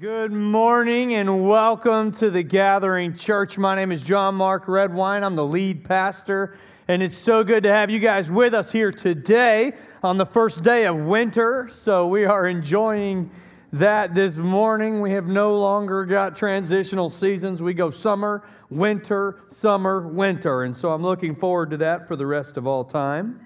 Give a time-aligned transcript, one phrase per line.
[0.00, 3.58] Good morning and welcome to the Gathering Church.
[3.58, 5.22] My name is John Mark Redwine.
[5.22, 6.56] I'm the lead pastor,
[6.88, 10.62] and it's so good to have you guys with us here today on the first
[10.62, 11.68] day of winter.
[11.70, 13.30] So, we are enjoying
[13.74, 15.02] that this morning.
[15.02, 17.60] We have no longer got transitional seasons.
[17.60, 20.62] We go summer, winter, summer, winter.
[20.62, 23.38] And so, I'm looking forward to that for the rest of all time.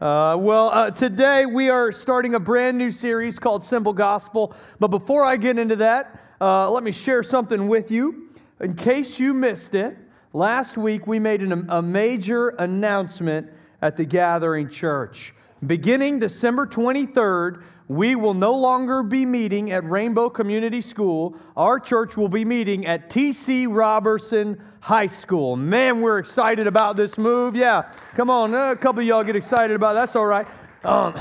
[0.00, 4.54] Uh, well, uh, today we are starting a brand new series called Simple Gospel.
[4.78, 8.28] But before I get into that, uh, let me share something with you.
[8.60, 9.96] In case you missed it,
[10.32, 13.48] last week we made an, a major announcement
[13.82, 15.34] at the Gathering Church.
[15.66, 21.34] Beginning December 23rd, we will no longer be meeting at Rainbow Community School.
[21.56, 23.66] Our church will be meeting at T.C.
[23.66, 25.56] Robertson High School.
[25.56, 27.56] Man, we're excited about this move.
[27.56, 30.00] Yeah, come on, a couple y'all get excited about it.
[30.00, 30.46] That's all right.
[30.84, 31.14] Um,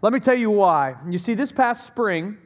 [0.00, 0.96] let me tell you why.
[1.08, 2.38] You see, this past spring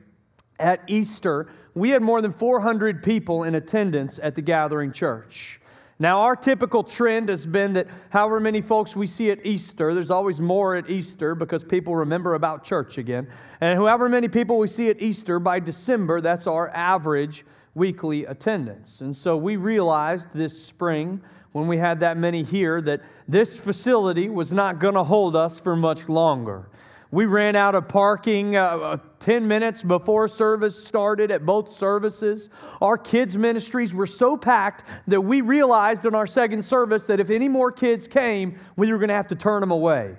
[0.59, 5.57] at Easter, we had more than 400 people in attendance at the Gathering Church.
[6.01, 10.13] Now, our typical trend has been that however many folks we see at Easter, there's
[10.13, 13.27] always more at Easter because people remember about church again.
[13.60, 19.01] And however many people we see at Easter, by December, that's our average weekly attendance.
[19.01, 21.21] And so we realized this spring
[21.52, 25.59] when we had that many here that this facility was not going to hold us
[25.59, 26.68] for much longer.
[27.10, 32.50] We ran out of parking uh, uh, 10 minutes before service started at both services.
[32.82, 37.30] Our kids' ministries were so packed that we realized in our second service that if
[37.30, 40.16] any more kids came, we were going to have to turn them away.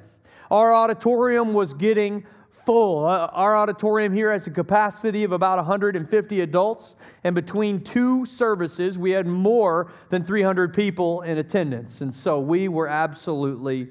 [0.50, 2.26] Our auditorium was getting
[2.66, 3.06] full.
[3.06, 8.98] Uh, our auditorium here has a capacity of about 150 adults, and between two services,
[8.98, 12.02] we had more than 300 people in attendance.
[12.02, 13.90] And so we were absolutely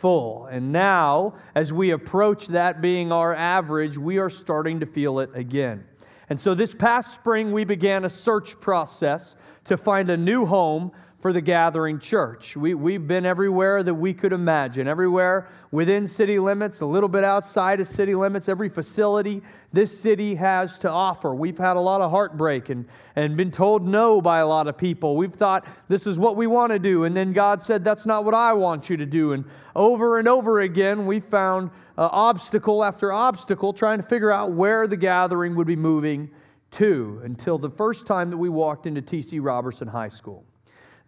[0.00, 0.46] full.
[0.46, 5.30] And now, as we approach that being our average, we are starting to feel it
[5.34, 5.84] again.
[6.30, 10.92] And so this past spring, we began a search process to find a new home
[11.20, 12.56] for the gathering church.
[12.56, 17.24] We, we've been everywhere that we could imagine, everywhere within city limits, a little bit
[17.24, 19.42] outside of city limits, every facility
[19.72, 21.34] this city has to offer.
[21.34, 22.86] We've had a lot of heartbreak and,
[23.16, 25.16] and been told no by a lot of people.
[25.16, 28.24] We've thought this is what we want to do, and then God said, That's not
[28.24, 29.32] what I want you to do.
[29.32, 29.44] And
[29.76, 34.86] over and over again, we found uh, obstacle after obstacle trying to figure out where
[34.86, 36.30] the gathering would be moving
[36.70, 39.38] to until the first time that we walked into T.C.
[39.38, 40.44] Robertson High School.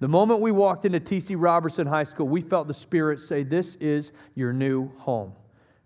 [0.01, 1.35] The moment we walked into T.C.
[1.35, 5.33] Robertson High School, we felt the Spirit say, This is your new home.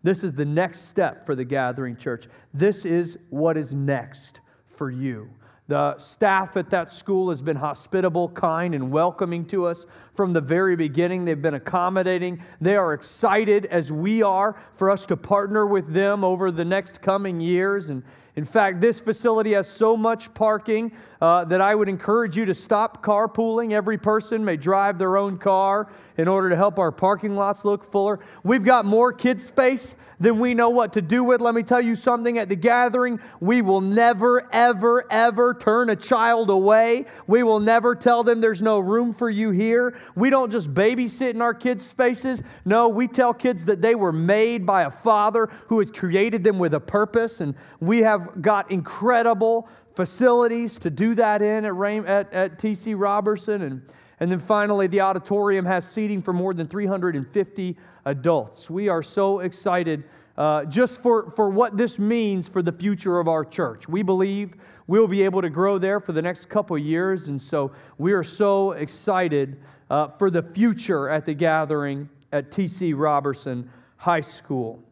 [0.05, 2.29] This is the next step for the gathering church.
[2.53, 4.41] This is what is next
[4.77, 5.29] for you.
[5.67, 10.41] The staff at that school has been hospitable, kind, and welcoming to us from the
[10.41, 11.25] very beginning.
[11.25, 12.43] They've been accommodating.
[12.61, 17.01] They are excited, as we are, for us to partner with them over the next
[17.01, 17.89] coming years.
[17.89, 18.03] And
[18.37, 20.91] in fact, this facility has so much parking
[21.21, 23.72] uh, that I would encourage you to stop carpooling.
[23.72, 27.91] Every person may drive their own car in order to help our parking lots look
[27.91, 28.19] fuller.
[28.43, 29.94] We've got more kid space
[30.25, 31.41] than we know what to do with.
[31.41, 35.97] Let me tell you something at the gathering, we will never, ever, ever turn a
[35.97, 37.05] child away.
[37.27, 39.99] We will never tell them there's no room for you here.
[40.17, 42.43] We don't just babysit in our kids' spaces.
[42.65, 46.59] No, we tell kids that they were made by a father who has created them
[46.59, 52.06] with a purpose, and we have got incredible facilities to do that in at, Rain,
[52.06, 53.62] at, at TC Robertson.
[53.62, 53.83] And,
[54.25, 57.77] and then finally, the auditorium has seating for more than 350
[58.07, 58.71] adults.
[58.71, 60.03] We are so excited
[60.39, 63.87] uh, just for, for what this means for the future of our church.
[63.87, 64.55] We believe
[64.87, 68.25] we'll be able to grow there for the next couple years, and so we are
[68.25, 74.83] so excited uh, for the future at the gathering at TC Robertson High School.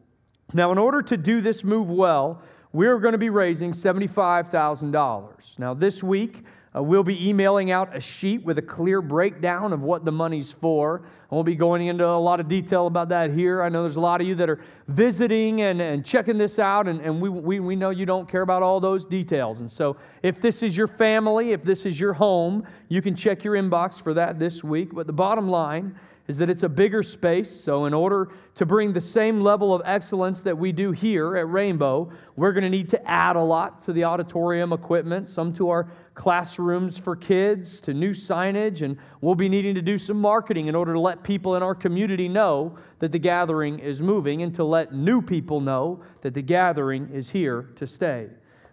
[0.53, 2.39] Now, in order to do this move well,
[2.71, 5.57] we're going to be raising $75,000.
[5.57, 6.43] Now, this week,
[6.75, 10.51] uh, we'll be emailing out a sheet with a clear breakdown of what the money's
[10.51, 11.03] for.
[11.31, 13.61] I won't be going into a lot of detail about that here.
[13.61, 16.87] I know there's a lot of you that are visiting and, and checking this out,
[16.87, 19.61] and, and we, we, we know you don't care about all those details.
[19.61, 23.43] And so, if this is your family, if this is your home, you can check
[23.43, 24.93] your inbox for that this week.
[24.93, 25.95] But the bottom line
[26.27, 27.51] is that it's a bigger space.
[27.51, 31.49] So, in order to bring the same level of excellence that we do here at
[31.49, 35.69] Rainbow, we're going to need to add a lot to the auditorium equipment, some to
[35.69, 40.67] our classrooms for kids, to new signage, and we'll be needing to do some marketing
[40.67, 44.55] in order to let people in our community know that the gathering is moving and
[44.55, 48.27] to let new people know that the gathering is here to stay.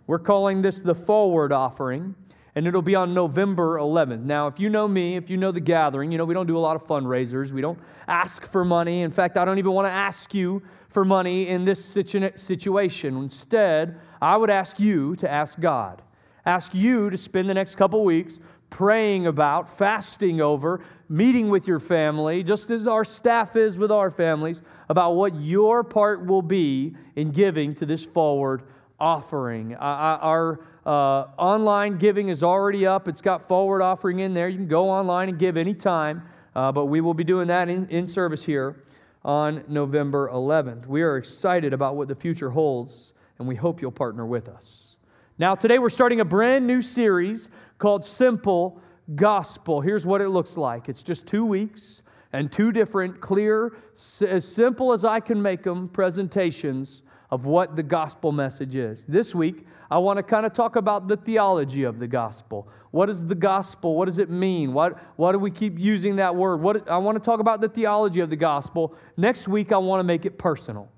[0.06, 2.14] We're calling this the forward offering
[2.60, 4.22] and it'll be on November 11th.
[4.22, 6.58] Now, if you know me, if you know the gathering, you know we don't do
[6.58, 7.52] a lot of fundraisers.
[7.52, 9.00] We don't ask for money.
[9.00, 10.60] In fact, I don't even want to ask you
[10.90, 13.16] for money in this situ- situation.
[13.16, 16.02] Instead, I would ask you to ask God.
[16.44, 21.80] ask you to spend the next couple weeks praying about, fasting over, meeting with your
[21.80, 24.60] family, just as our staff is with our families,
[24.90, 28.64] about what your part will be in giving to this forward
[29.00, 29.74] offering.
[29.76, 34.48] Uh, uh, our uh, online giving is already up, it's got forward offering in there.
[34.48, 36.22] You can go online and give anytime,
[36.54, 38.82] uh, but we will be doing that in, in service here
[39.24, 40.86] on November 11th.
[40.86, 44.96] We are excited about what the future holds, and we hope you'll partner with us.
[45.38, 47.48] Now, today we're starting a brand new series
[47.78, 48.80] called Simple
[49.14, 49.80] Gospel.
[49.80, 52.02] Here's what it looks like it's just two weeks
[52.32, 53.76] and two different, clear,
[54.20, 59.04] as simple as I can make them, presentations of what the gospel message is.
[59.08, 62.68] This week, I want to kind of talk about the theology of the gospel.
[62.92, 63.96] What is the gospel?
[63.96, 64.72] What does it mean?
[64.72, 66.60] What, why do we keep using that word?
[66.62, 68.94] What, I want to talk about the theology of the gospel.
[69.16, 70.88] Next week, I want to make it personal.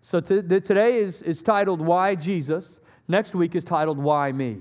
[0.00, 2.80] So to, the, today is, is titled Why Jesus.
[3.06, 4.58] Next week is titled Why Me.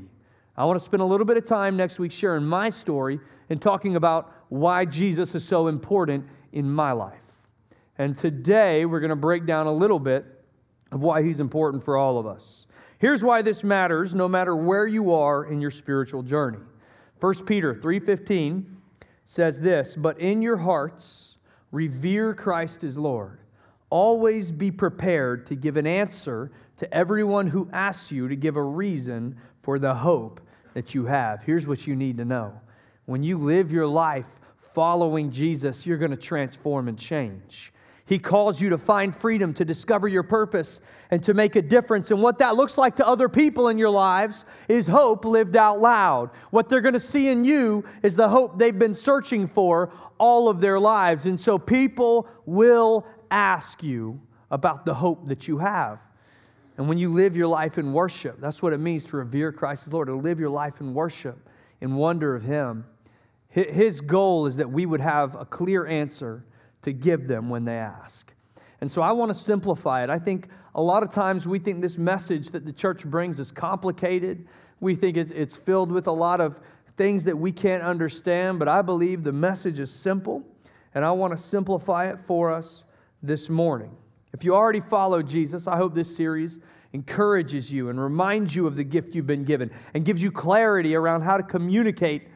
[0.57, 3.19] I want to spend a little bit of time next week sharing my story
[3.49, 7.13] and talking about why Jesus is so important in my life.
[7.97, 10.25] And today we're going to break down a little bit
[10.91, 12.66] of why he's important for all of us.
[12.99, 16.59] Here's why this matters no matter where you are in your spiritual journey.
[17.19, 18.77] 1 Peter 3:15
[19.25, 21.37] says this, "But in your hearts
[21.71, 23.39] revere Christ as Lord.
[23.89, 28.63] Always be prepared to give an answer to everyone who asks you to give a
[28.63, 30.41] reason for the hope
[30.73, 31.41] that you have.
[31.43, 32.53] Here's what you need to know
[33.05, 34.27] when you live your life
[34.73, 37.73] following Jesus, you're going to transform and change.
[38.07, 40.79] He calls you to find freedom, to discover your purpose,
[41.11, 42.09] and to make a difference.
[42.09, 45.81] And what that looks like to other people in your lives is hope lived out
[45.81, 46.31] loud.
[46.51, 50.47] What they're going to see in you is the hope they've been searching for all
[50.47, 51.25] of their lives.
[51.25, 54.19] And so people will ask you
[54.51, 55.99] about the hope that you have.
[56.77, 59.87] And when you live your life in worship, that's what it means to revere Christ
[59.87, 61.37] as Lord, to live your life in worship,
[61.81, 62.85] in wonder of Him.
[63.49, 66.45] His goal is that we would have a clear answer
[66.83, 68.31] to give them when they ask.
[68.81, 70.09] And so I want to simplify it.
[70.09, 73.51] I think a lot of times we think this message that the church brings is
[73.51, 74.47] complicated.
[74.79, 76.59] We think it's filled with a lot of
[76.95, 80.43] things that we can't understand, but I believe the message is simple,
[80.95, 82.83] and I want to simplify it for us
[83.23, 83.91] this morning.
[84.33, 86.59] If you already follow Jesus, I hope this series
[86.93, 90.95] encourages you and reminds you of the gift you've been given and gives you clarity
[90.95, 92.27] around how to communicate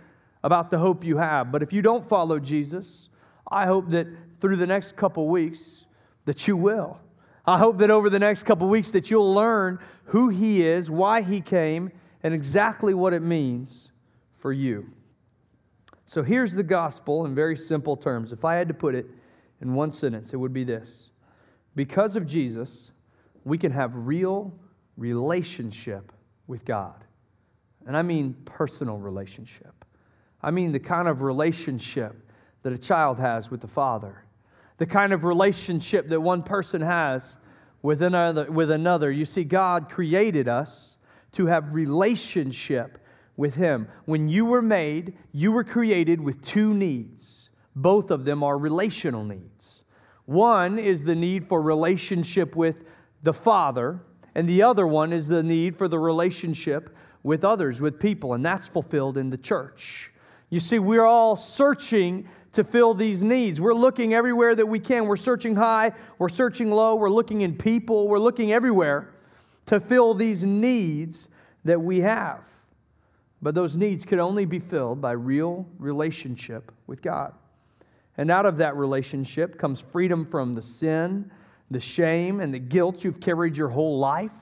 [0.43, 1.51] about the hope you have.
[1.51, 3.09] But if you don't follow Jesus,
[3.51, 4.07] I hope that
[4.41, 5.85] through the next couple weeks
[6.25, 6.99] that you will.
[7.45, 11.21] I hope that over the next couple weeks that you'll learn who he is, why
[11.21, 11.91] he came,
[12.23, 13.91] and exactly what it means
[14.39, 14.87] for you.
[16.05, 18.33] So here's the gospel in very simple terms.
[18.33, 19.07] If I had to put it
[19.61, 21.11] in one sentence, it would be this
[21.75, 22.91] because of Jesus,
[23.45, 24.53] we can have real
[24.97, 26.11] relationship
[26.47, 27.03] with God.
[27.87, 29.85] And I mean personal relationship.
[30.41, 32.15] I mean the kind of relationship
[32.63, 34.23] that a child has with the father,
[34.81, 37.37] the kind of relationship that one person has
[37.83, 38.51] with another.
[38.51, 39.11] With another.
[39.11, 40.97] You see, God created us
[41.33, 42.97] to have relationship
[43.37, 43.87] with Him.
[44.05, 47.51] When you were made, you were created with two needs.
[47.75, 49.83] Both of them are relational needs.
[50.25, 52.77] One is the need for relationship with
[53.21, 54.01] the Father,
[54.33, 56.89] and the other one is the need for the relationship
[57.21, 60.09] with others, with people, and that's fulfilled in the church.
[60.49, 63.61] You see, we're all searching to fill these needs.
[63.61, 65.07] We're looking everywhere that we can.
[65.07, 69.13] We're searching high, we're searching low, we're looking in people, we're looking everywhere
[69.67, 71.29] to fill these needs
[71.63, 72.41] that we have.
[73.41, 77.33] But those needs can only be filled by real relationship with God.
[78.17, 81.31] And out of that relationship comes freedom from the sin,
[81.71, 84.33] the shame, and the guilt you've carried your whole life.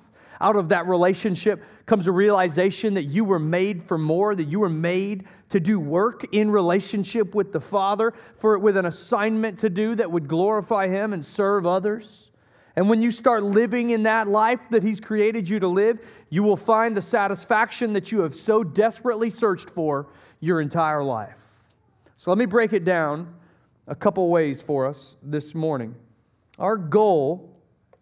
[0.42, 4.60] Out of that relationship comes a realization that you were made for more, that you
[4.60, 9.72] were made to do work in relationship with the Father, for with an assignment to
[9.72, 12.30] do that would glorify Him and serve others.
[12.76, 15.98] And when you start living in that life that He's created you to live,
[16.30, 20.06] you will find the satisfaction that you have so desperately searched for
[20.42, 21.38] your entire life.
[22.18, 23.34] So let me break it down
[23.88, 25.96] a couple ways for us this morning.
[26.60, 27.59] Our goal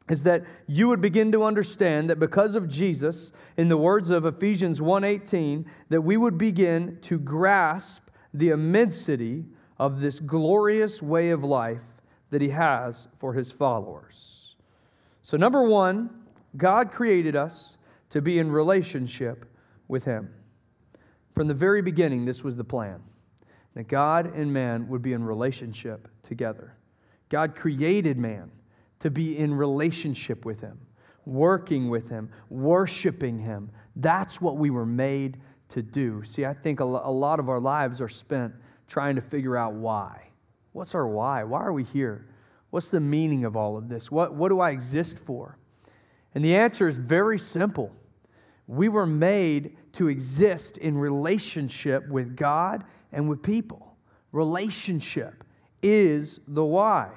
[0.09, 4.25] is that you would begin to understand that because of Jesus, in the words of
[4.25, 9.45] Ephesians 1:18, that we would begin to grasp the immensity
[9.79, 11.83] of this glorious way of life
[12.29, 14.55] that he has for his followers.
[15.23, 16.09] So number 1,
[16.55, 17.77] God created us
[18.09, 19.45] to be in relationship
[19.87, 20.29] with him.
[21.33, 23.01] From the very beginning this was the plan
[23.75, 26.73] that God and man would be in relationship together.
[27.29, 28.49] God created man
[28.99, 30.77] to be in relationship with him,
[31.25, 33.69] working with him, worshiping him.
[33.95, 35.37] That's what we were made
[35.69, 36.23] to do.
[36.23, 38.53] See, I think a lot of our lives are spent
[38.87, 40.29] trying to figure out why.
[40.71, 41.43] What's our why?
[41.43, 42.27] Why are we here?
[42.69, 44.11] What's the meaning of all of this?
[44.11, 45.57] What, what do I exist for?
[46.35, 47.91] And the answer is very simple.
[48.67, 53.95] We were made to exist in relationship with God and with people.
[54.31, 55.43] Relationship
[55.81, 57.09] is the why.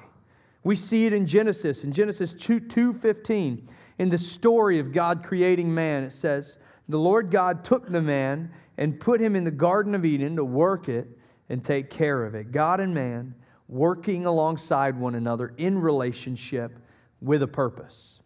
[0.63, 5.73] We see it in Genesis, in Genesis 2 2:15, in the story of God creating
[5.73, 6.03] man.
[6.03, 10.05] It says, "The Lord God took the man and put him in the garden of
[10.05, 11.07] Eden to work it
[11.49, 13.33] and take care of it." God and man
[13.67, 16.77] working alongside one another in relationship
[17.21, 18.19] with a purpose.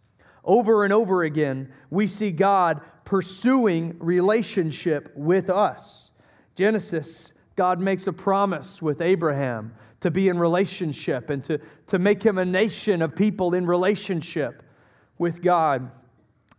[0.44, 6.12] Over and over again, we see God pursuing relationship with us.
[6.56, 9.74] Genesis, God makes a promise with Abraham
[10.06, 14.62] to be in relationship and to, to make him a nation of people in relationship
[15.18, 15.90] with God.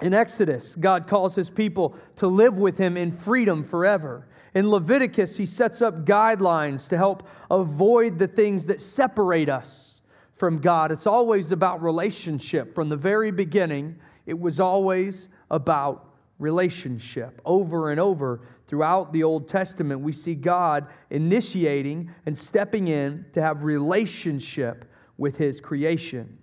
[0.00, 4.26] In Exodus, God calls his people to live with him in freedom forever.
[4.56, 10.00] In Leviticus, he sets up guidelines to help avoid the things that separate us
[10.34, 10.90] from God.
[10.90, 12.74] It's always about relationship.
[12.74, 13.94] From the very beginning,
[14.26, 16.08] it was always about
[16.40, 17.40] relationship.
[17.44, 23.42] Over and over throughout the Old Testament, we see God initiating and stepping in to
[23.42, 24.84] have relationship
[25.18, 26.36] with his creation.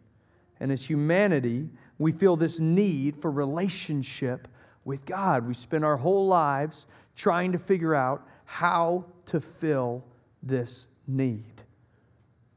[0.59, 4.47] And as humanity, we feel this need for relationship
[4.85, 5.47] with God.
[5.47, 10.03] We spend our whole lives trying to figure out how to fill
[10.41, 11.61] this need.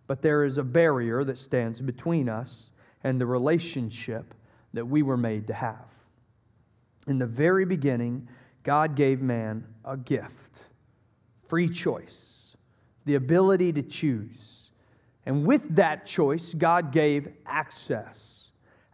[0.07, 2.71] But there is a barrier that stands between us
[3.05, 4.35] and the relationship
[4.73, 5.87] that we were made to have.
[7.09, 8.27] In the very beginning,
[8.67, 10.65] God gave man a gift
[11.49, 12.57] free choice,
[13.05, 14.71] the ability to choose.
[15.25, 18.37] And with that choice, God gave access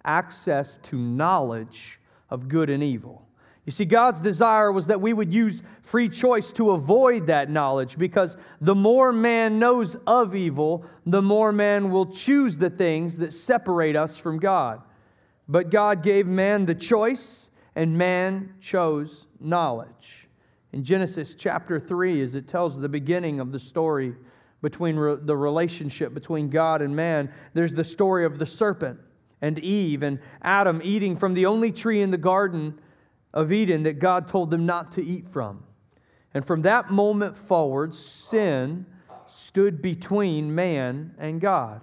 [0.05, 3.27] access to knowledge of good and evil.
[3.65, 7.97] You see, God's desire was that we would use free choice to avoid that knowledge
[7.97, 13.33] because the more man knows of evil, the more man will choose the things that
[13.33, 14.83] separate us from God.
[15.49, 20.29] But God gave man the choice, and man chose knowledge.
[20.73, 24.15] In Genesis chapter 3, as it tells the beginning of the story
[24.63, 28.99] between re- the relationship between God and man, there's the story of the serpent
[29.43, 32.79] and Eve and Adam eating from the only tree in the garden
[33.35, 35.63] of Eden that God told them not to eat from.
[36.35, 38.87] And from that moment forward, sin
[39.27, 41.83] stood between man and God.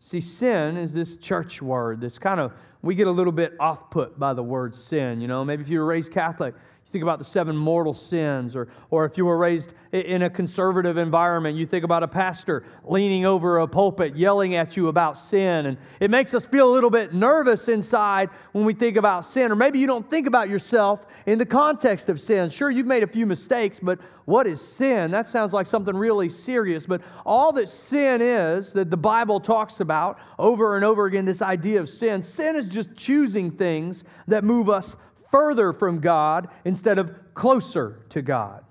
[0.00, 3.90] See, sin is this church word that's kind of, we get a little bit off
[3.90, 5.20] put by the word sin.
[5.20, 6.54] You know, maybe if you were raised Catholic,
[6.88, 10.30] you think about the seven mortal sins, or, or if you were raised in a
[10.30, 15.18] conservative environment, you think about a pastor leaning over a pulpit yelling at you about
[15.18, 15.66] sin.
[15.66, 19.52] And it makes us feel a little bit nervous inside when we think about sin.
[19.52, 22.48] Or maybe you don't think about yourself in the context of sin.
[22.48, 25.10] Sure, you've made a few mistakes, but what is sin?
[25.10, 26.86] That sounds like something really serious.
[26.86, 31.42] But all that sin is, that the Bible talks about over and over again, this
[31.42, 34.96] idea of sin, sin is just choosing things that move us
[35.30, 38.64] further from God instead of closer to God.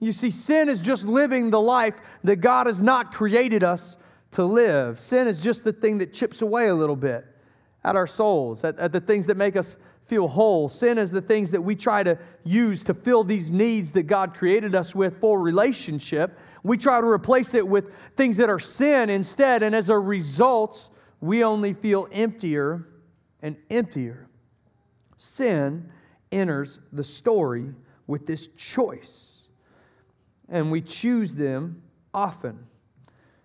[0.00, 3.96] You see, sin is just living the life that God has not created us
[4.32, 4.98] to live.
[4.98, 7.26] Sin is just the thing that chips away a little bit
[7.84, 9.76] at our souls, at, at, the things that make us
[10.06, 10.68] feel whole.
[10.68, 14.34] Sin is the things that we try to use to fill these needs that God
[14.34, 16.38] created us with for relationship.
[16.62, 20.88] We try to replace it with things that are sin instead, and as a result,
[21.20, 22.86] we only feel emptier
[23.42, 24.29] and emptier
[25.20, 25.90] sin
[26.32, 27.66] enters the story
[28.06, 29.46] with this choice.
[30.48, 31.82] And we choose them
[32.14, 32.58] often.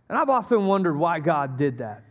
[0.07, 2.03] And I've often wondered why God did that.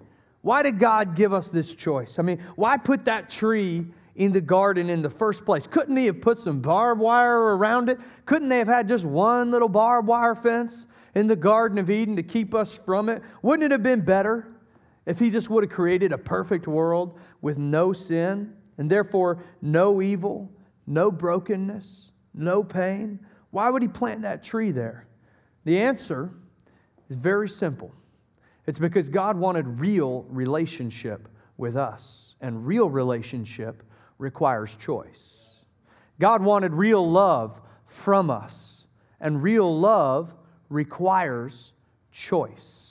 [0.43, 2.19] Why did God give us this choice?
[2.19, 5.67] I mean, why put that tree in the garden in the first place?
[5.67, 7.99] Couldn't He have put some barbed wire around it?
[8.27, 12.17] Couldn't they have had just one little barbed wire fence in the Garden of Eden
[12.17, 13.23] to keep us from it?
[13.41, 14.49] Wouldn't it have been better
[15.07, 18.53] if He just would have created a perfect world with no sin?
[18.79, 20.51] And therefore no evil,
[20.87, 23.19] no brokenness, no pain,
[23.51, 25.07] why would he plant that tree there?
[25.65, 26.31] The answer
[27.09, 27.93] is very simple.
[28.67, 33.83] It's because God wanted real relationship with us, and real relationship
[34.19, 35.51] requires choice.
[36.19, 38.85] God wanted real love from us,
[39.21, 40.35] and real love
[40.69, 41.73] requires
[42.11, 42.84] choice.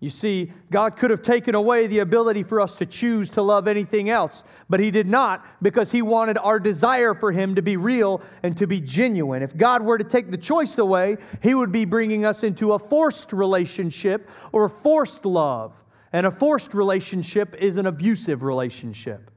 [0.00, 3.66] You see, God could have taken away the ability for us to choose to love
[3.66, 7.76] anything else, but He did not because He wanted our desire for Him to be
[7.76, 9.42] real and to be genuine.
[9.42, 12.78] If God were to take the choice away, He would be bringing us into a
[12.78, 15.72] forced relationship or forced love.
[16.12, 19.32] And a forced relationship is an abusive relationship.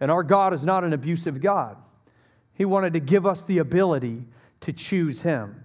[0.00, 1.76] And our God is not an abusive God.
[2.54, 4.24] He wanted to give us the ability
[4.60, 5.64] to choose Him.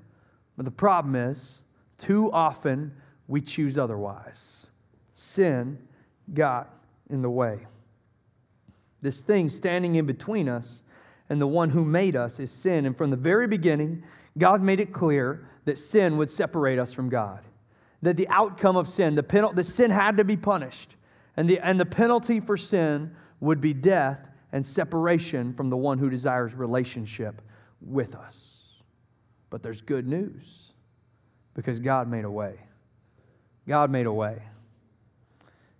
[0.57, 1.59] But the problem is,
[1.99, 2.91] too often
[3.29, 4.65] we choose otherwise.
[5.15, 5.77] Sin
[6.33, 6.73] got
[7.09, 7.59] in the way.
[9.01, 10.81] This thing standing in between us
[11.29, 12.85] and the one who made us is sin.
[12.85, 14.03] And from the very beginning,
[14.37, 17.41] God made it clear that sin would separate us from God.
[18.01, 20.95] That the outcome of sin, the, penalty, the sin had to be punished.
[21.37, 24.19] And the, and the penalty for sin would be death
[24.51, 27.41] and separation from the one who desires relationship
[27.79, 28.35] with us.
[29.51, 30.71] But there's good news
[31.53, 32.55] because God made a way.
[33.69, 34.41] God made a way.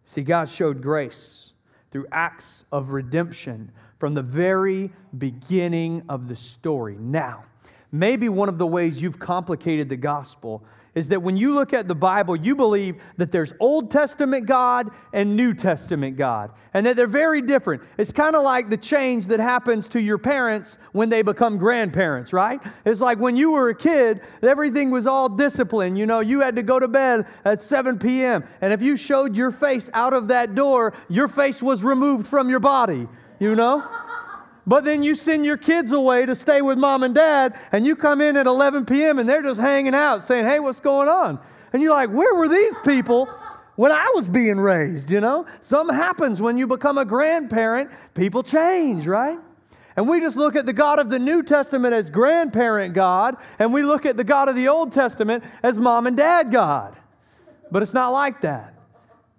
[0.06, 1.54] See, God showed grace
[1.90, 6.98] through acts of redemption from the very beginning of the story.
[7.00, 7.46] Now,
[7.92, 10.64] maybe one of the ways you've complicated the gospel
[11.00, 14.92] is that when you look at the Bible, you believe that there's Old Testament God
[15.14, 17.82] and New Testament God, and that they're very different.
[17.98, 22.34] It's kind of like the change that happens to your parents when they become grandparents,
[22.34, 22.60] right?
[22.86, 25.96] It's like when you were a kid, everything was all discipline.
[25.96, 29.38] You know, you had to go to bed at 7 p.m., and if you showed
[29.38, 33.08] your face out of that door, your face was removed from your body,
[33.40, 33.88] you know?
[34.70, 37.96] But then you send your kids away to stay with mom and dad, and you
[37.96, 39.18] come in at 11 p.m.
[39.18, 41.40] and they're just hanging out saying, Hey, what's going on?
[41.74, 43.26] And you're like, Where were these people
[43.78, 45.10] when I was being raised?
[45.10, 49.40] You know, something happens when you become a grandparent, people change, right?
[49.96, 53.74] And we just look at the God of the New Testament as grandparent God, and
[53.74, 56.96] we look at the God of the Old Testament as mom and dad God.
[57.72, 58.76] But it's not like that.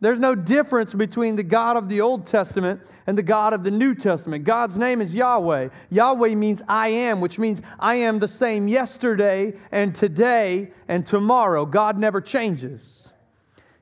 [0.00, 3.71] There's no difference between the God of the Old Testament and the God of the
[3.71, 4.45] New Testament.
[4.45, 5.69] God's name is Yahweh.
[5.90, 11.66] Yahweh means I am, which means I am the same yesterday and today and tomorrow.
[11.66, 13.10] God never changes.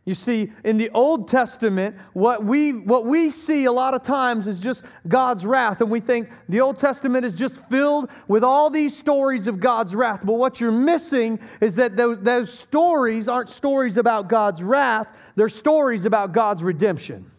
[0.09, 4.47] You see, in the Old Testament, what we, what we see a lot of times
[4.47, 8.71] is just God's wrath, and we think the Old Testament is just filled with all
[8.71, 10.21] these stories of God's wrath.
[10.25, 15.51] But what you're missing is that those, those stories aren't stories about God's wrath, they're
[15.51, 17.31] stories about God's redemption.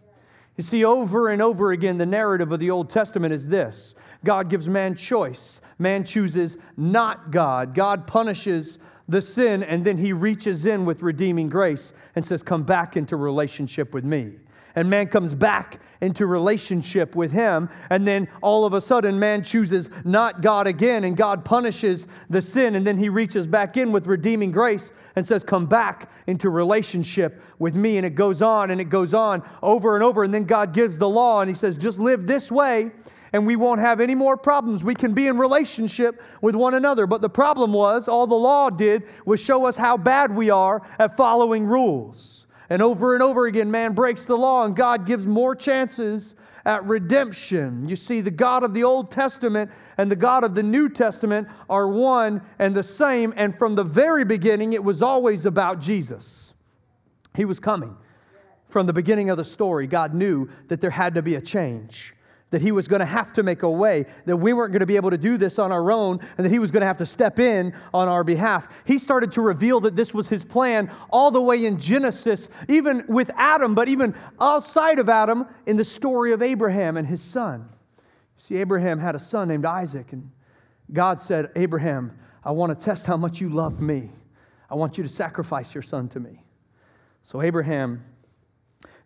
[0.56, 4.48] You see, over and over again, the narrative of the Old Testament is this God
[4.48, 5.60] gives man choice.
[5.80, 7.74] Man chooses not God.
[7.74, 8.78] God punishes
[9.10, 13.15] the sin, and then he reaches in with redeeming grace and says, Come back into
[13.15, 14.34] relationship with me.
[14.76, 19.43] And man comes back into relationship with him, and then all of a sudden, man
[19.43, 23.91] chooses not God again, and God punishes the sin, and then he reaches back in
[23.91, 27.98] with redeeming grace and says, Come back into relationship with me.
[27.98, 30.98] And it goes on and it goes on over and over, and then God gives
[30.98, 32.91] the law, and he says, Just live this way
[33.34, 34.84] and we won't have any more problems.
[34.84, 37.06] We can be in relationship with one another.
[37.06, 40.82] But the problem was, all the law did was show us how bad we are
[40.98, 42.48] at following rules.
[42.70, 46.84] And over and over again, man breaks the law, and God gives more chances at
[46.86, 47.88] redemption.
[47.88, 51.48] You see, the God of the Old Testament and the God of the New Testament
[51.70, 53.34] are one and the same.
[53.38, 56.54] And from the very beginning, it was always about Jesus.
[57.36, 57.96] He was coming.
[58.68, 62.13] From the beginning of the story, God knew that there had to be a change
[62.52, 64.86] that he was going to have to make a way, that we weren't going to
[64.86, 66.98] be able to do this on our own, and that he was going to have
[66.98, 68.68] to step in on our behalf.
[68.86, 73.06] He started to reveal that this was his plan all the way in Genesis, even
[73.08, 77.70] with Adam, but even outside of Adam in the story of Abraham and his son.
[78.38, 80.30] See, Abraham had a son named Isaac, and
[80.92, 84.10] God said, Abraham, I want to test how much you love me.
[84.72, 86.44] I want you to sacrifice your son to me.
[87.22, 88.04] So Abraham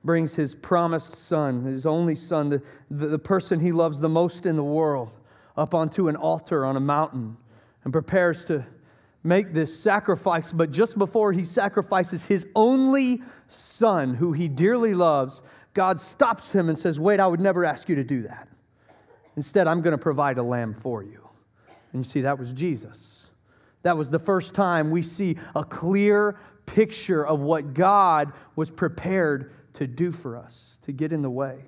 [0.03, 2.61] brings his promised son, his only son, the,
[2.91, 5.09] the, the, person he loves the most in the world,
[5.55, 7.37] up onto an altar on a mountain
[7.83, 8.65] and prepares to
[9.23, 10.51] make this sacrifice.
[10.51, 15.41] But just before he sacrifices his only son, who he dearly loves,
[15.73, 18.47] God stops him and says, Wait, I would never ask you to do that.
[19.35, 21.27] Instead, I'm going to provide a lamb for you.
[21.93, 23.27] And you see, that was Jesus.
[23.83, 29.51] That was the first time we see a clear picture of what God was prepared
[29.73, 31.59] to do for us, to get in the way,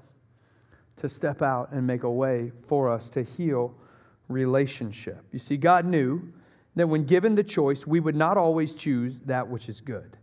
[0.98, 3.74] to step out and make a way for us to heal
[4.28, 5.24] relationship.
[5.32, 6.22] You see, God knew
[6.76, 10.18] that when given the choice, we would not always choose that which is good.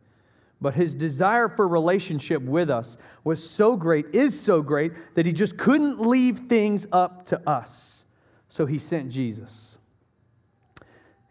[0.61, 5.33] But his desire for relationship with us was so great, is so great, that he
[5.33, 8.05] just couldn't leave things up to us.
[8.49, 9.77] So he sent Jesus.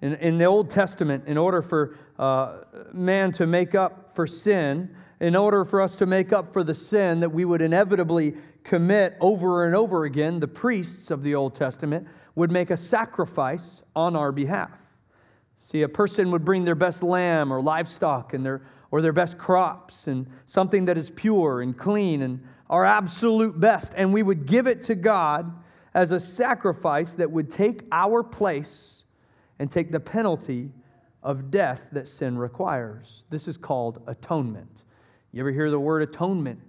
[0.01, 4.93] In, in the Old Testament, in order for uh, man to make up for sin,
[5.21, 9.15] in order for us to make up for the sin that we would inevitably commit
[9.21, 14.15] over and over again, the priests of the Old Testament would make a sacrifice on
[14.15, 14.71] our behalf.
[15.59, 19.37] See, a person would bring their best lamb or livestock and their, or their best
[19.37, 24.47] crops and something that is pure and clean and our absolute best, and we would
[24.47, 25.53] give it to God
[25.93, 29.03] as a sacrifice that would take our place
[29.59, 30.71] and take the penalty
[31.21, 33.23] of death that sin requires.
[33.29, 34.81] This is called atonement.
[35.31, 36.59] You ever hear the word atonement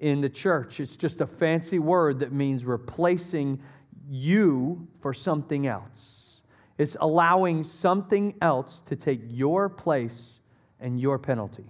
[0.00, 0.80] in the church?
[0.80, 3.60] It's just a fancy word that means replacing
[4.08, 6.42] you for something else.
[6.76, 10.40] It's allowing something else to take your place
[10.80, 11.64] and your penalty.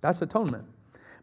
[0.00, 0.64] That's atonement.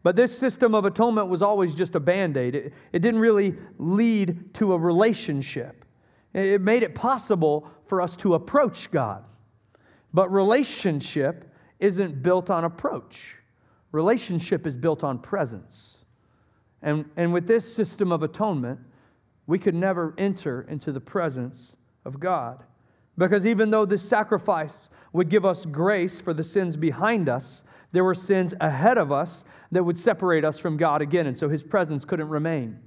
[0.02, 2.54] But this system of atonement was always just a band aid.
[2.54, 5.84] It, it didn't really lead to a relationship.
[6.32, 9.24] It made it possible for us to approach God.
[10.12, 11.50] But relationship
[11.80, 13.36] isn't built on approach,
[13.94, 15.98] relationship is built on presence.
[16.82, 18.80] And, and with this system of atonement,
[19.46, 21.72] we could never enter into the presence
[22.04, 22.64] of God.
[23.16, 28.02] Because even though this sacrifice would give us grace for the sins behind us, there
[28.02, 31.28] were sins ahead of us that would separate us from God again.
[31.28, 32.80] And so his presence couldn't remain.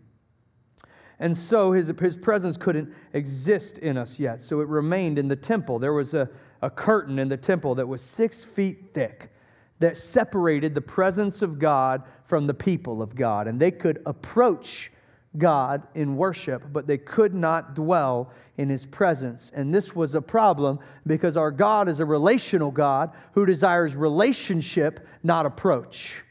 [1.20, 4.44] And so his, his presence couldn't exist in us yet.
[4.44, 5.80] So it remained in the temple.
[5.80, 6.30] There was a,
[6.62, 9.32] a curtain in the temple that was six feet thick
[9.80, 13.48] that separated the presence of God from the people of God.
[13.48, 14.92] And they could approach
[15.38, 19.52] God in worship, but they could not dwell in his presence.
[19.54, 25.08] And this was a problem because our God is a relational God who desires relationship,
[25.24, 26.24] not approach.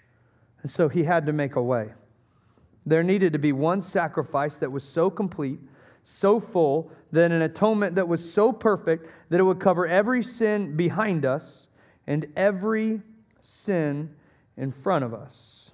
[0.62, 1.90] And so he had to make a way.
[2.84, 5.60] There needed to be one sacrifice that was so complete,
[6.02, 10.76] so full, that an atonement that was so perfect that it would cover every sin
[10.76, 11.68] behind us
[12.06, 13.00] and every
[13.46, 14.10] sin
[14.56, 15.70] in front of us.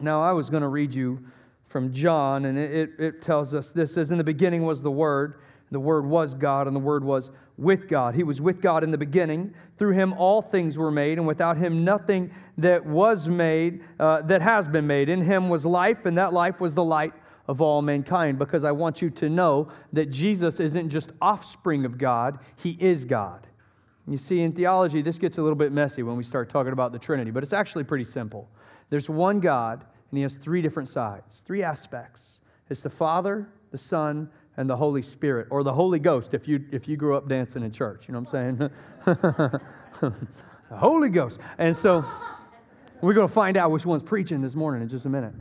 [0.00, 1.24] Now, I was going to read you
[1.68, 5.40] from John, and it, it, tells us this says, In the beginning was the Word,
[5.70, 8.14] the Word was God, and the Word was with God.
[8.14, 9.54] He was with God in the beginning.
[9.78, 14.42] Through him, all things were made, and without him, nothing that was made, uh, that
[14.42, 15.08] has been made.
[15.08, 17.12] In him was life, and that life was the light
[17.48, 18.38] of all mankind.
[18.38, 23.04] Because I want you to know that Jesus isn't just offspring of God, he is
[23.04, 23.45] God.
[24.08, 26.92] You see, in theology, this gets a little bit messy when we start talking about
[26.92, 28.48] the Trinity, but it's actually pretty simple.
[28.88, 32.38] There's one God, and he has three different sides, three aspects.
[32.70, 36.64] It's the Father, the Son, and the Holy Spirit, or the Holy Ghost if you,
[36.70, 38.04] if you grew up dancing in church.
[38.06, 38.70] You know what I'm saying?
[40.70, 41.40] the Holy Ghost.
[41.58, 42.04] And so
[43.00, 45.34] we're going to find out which one's preaching this morning in just a minute.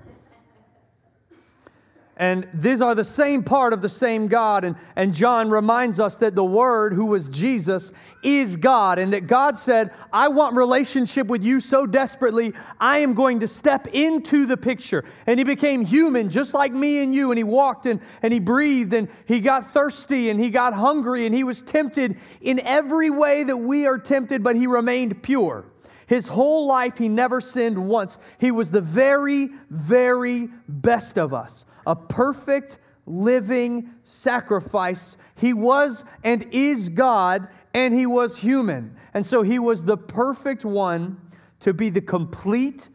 [2.17, 4.63] And these are the same part of the same God.
[4.63, 7.91] And, and John reminds us that the Word, who was Jesus,
[8.23, 8.99] is God.
[8.99, 13.49] And that God said, I want relationship with you so desperately, I am going to
[13.49, 15.03] step into the picture.
[15.27, 17.31] And He became human, just like me and you.
[17.31, 21.25] And He walked and, and He breathed and He got thirsty and He got hungry
[21.25, 25.65] and He was tempted in every way that we are tempted, but He remained pure.
[26.07, 28.17] His whole life, He never sinned once.
[28.39, 35.17] He was the very, very best of us a perfect living sacrifice.
[35.35, 38.95] He was and is God, and he was human.
[39.13, 41.17] And so he was the perfect one
[41.59, 42.89] to be the complete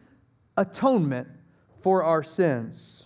[0.57, 1.27] atonement
[1.81, 3.05] for our sins.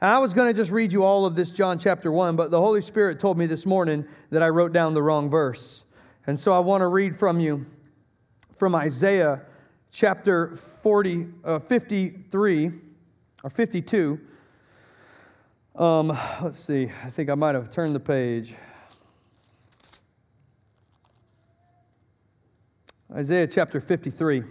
[0.00, 2.50] And I was going to just read you all of this, John chapter 1, but
[2.50, 5.82] the Holy Spirit told me this morning that I wrote down the wrong verse.
[6.26, 7.66] And so I want to read from you
[8.56, 9.42] from Isaiah
[9.90, 12.72] chapter 40, uh, 53
[13.42, 14.18] or 52
[15.76, 16.88] um, let's see.
[17.04, 18.54] I think I might have turned the page.
[23.12, 24.44] Isaiah chapter 53,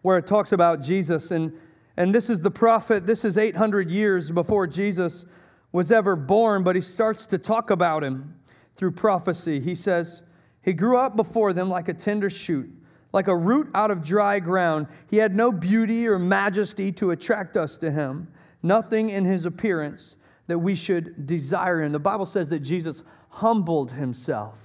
[0.00, 1.32] where it talks about Jesus.
[1.32, 1.52] And,
[1.98, 5.26] and this is the prophet, this is 800 years before Jesus
[5.72, 8.34] was ever born, but he starts to talk about him
[8.74, 9.60] through prophecy.
[9.60, 10.22] He says,
[10.62, 12.70] He grew up before them like a tender shoot,
[13.16, 14.86] like a root out of dry ground.
[15.08, 18.28] He had no beauty or majesty to attract us to him
[18.62, 20.16] nothing in his appearance
[20.48, 21.92] that we should desire him.
[21.92, 24.58] The Bible says that Jesus humbled himself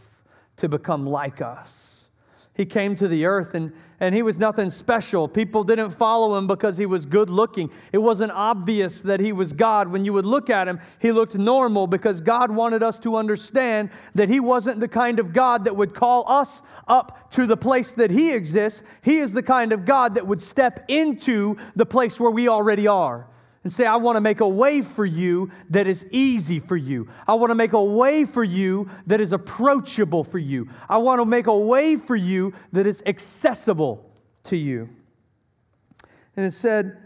[0.58, 2.10] to become like us.
[2.54, 5.28] He came to the earth and, and he was nothing special.
[5.28, 7.70] People didn't follow him because he was good looking.
[7.94, 9.88] It wasn't obvious that he was God.
[9.88, 13.92] When you would look at him, he looked normal because God wanted us to understand
[14.16, 17.92] that he wasn't the kind of God that would call us up to the place
[17.92, 18.82] that he exists.
[19.04, 22.88] He is the kind of God that would step into the place where we already
[22.88, 23.28] are
[23.63, 27.08] and say, I want to make a way for you that is easy for you.
[27.28, 30.67] I want to make a way for you that is approachable for you.
[30.89, 34.10] I want to make a way for you that is accessible
[34.45, 34.89] to you.
[36.36, 36.97] And it said,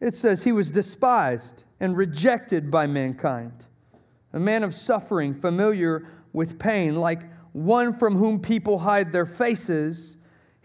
[0.00, 3.64] it says, He was despised and rejected by mankind,
[4.34, 7.20] a man of suffering, familiar with pain, like
[7.52, 10.16] one from whom people hide their faces.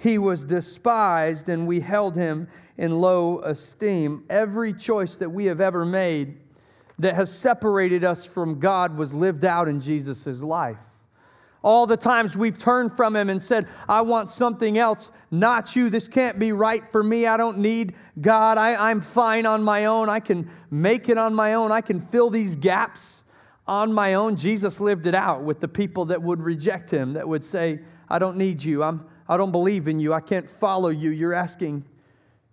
[0.04, 4.26] He was despised, and we held him in low esteem.
[4.30, 6.36] Every choice that we have ever made
[7.00, 10.78] that has separated us from God was lived out in Jesus' life.
[11.64, 15.90] All the times we've turned from Him and said, I want something else, not you.
[15.90, 17.26] This can't be right for me.
[17.26, 18.58] I don't need God.
[18.58, 20.10] I, I'm fine on my own.
[20.10, 21.72] I can make it on my own.
[21.72, 23.24] I can fill these gaps
[23.66, 24.36] on my own.
[24.36, 28.20] Jesus lived it out with the people that would reject Him, that would say, I
[28.20, 28.84] don't need you.
[28.84, 30.14] I'm, I don't believe in you.
[30.14, 31.12] I can't follow you.
[31.12, 31.86] You're asking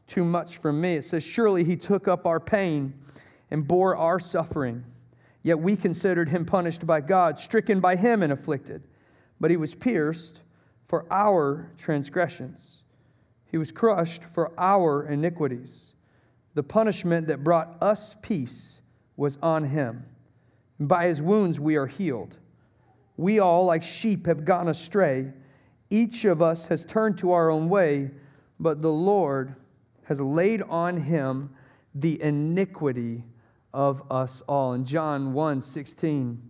[0.07, 0.97] too much from me.
[0.97, 2.95] It says, Surely He took up our pain
[3.51, 4.85] and bore our suffering.
[5.43, 8.83] Yet we considered him punished by God, stricken by him and afflicted
[9.41, 10.41] but he was pierced
[10.87, 12.83] for our transgressions.
[13.51, 15.95] He was crushed for our iniquities.
[16.55, 18.81] The punishment that brought us peace
[19.17, 20.05] was on him.
[20.79, 22.37] And by his wounds we are healed.
[23.17, 25.33] We all, like sheep, have gone astray.
[25.91, 28.11] Each of us has turned to our own way,
[28.61, 29.55] but the Lord
[30.05, 31.51] has laid on him
[31.95, 33.25] the iniquity
[33.75, 34.75] of us all.
[34.75, 36.41] In John 1 16,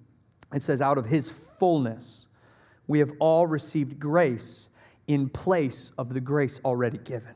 [0.55, 2.27] it says, Out of his fullness
[2.87, 4.69] we have all received grace
[5.07, 7.35] in place of the grace already given.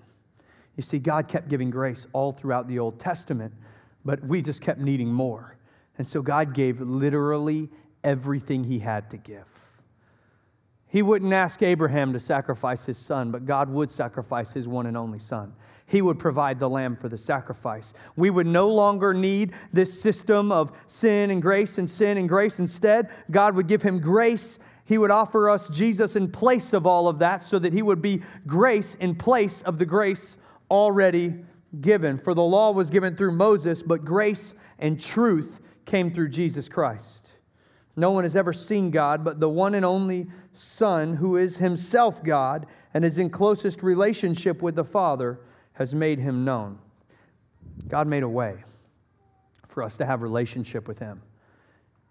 [0.77, 3.53] You see, God kept giving grace all throughout the Old Testament,
[4.05, 5.57] but we just kept needing more.
[5.99, 7.69] And so God gave literally
[8.03, 9.45] everything He had to give.
[10.95, 14.97] He wouldn't ask Abraham to sacrifice his son, but God would sacrifice his one and
[14.97, 15.53] only son.
[15.87, 17.95] He would provide the lamb for the sacrifice.
[18.15, 22.61] We would no longer need this system of sin and grace and sin and grace.
[22.61, 27.09] Instead, God would give him grace he would offer us Jesus in place of all
[27.09, 30.37] of that so that he would be grace in place of the grace
[30.71, 31.35] already
[31.81, 32.19] given.
[32.19, 37.24] For the law was given through Moses, but grace and truth came through Jesus Christ.
[37.97, 42.23] No one has ever seen God, but the one and only Son, who is himself
[42.23, 45.41] God and is in closest relationship with the Father,
[45.75, 46.79] has made him known.
[47.89, 48.65] God made a way
[49.69, 51.21] for us to have relationship with him.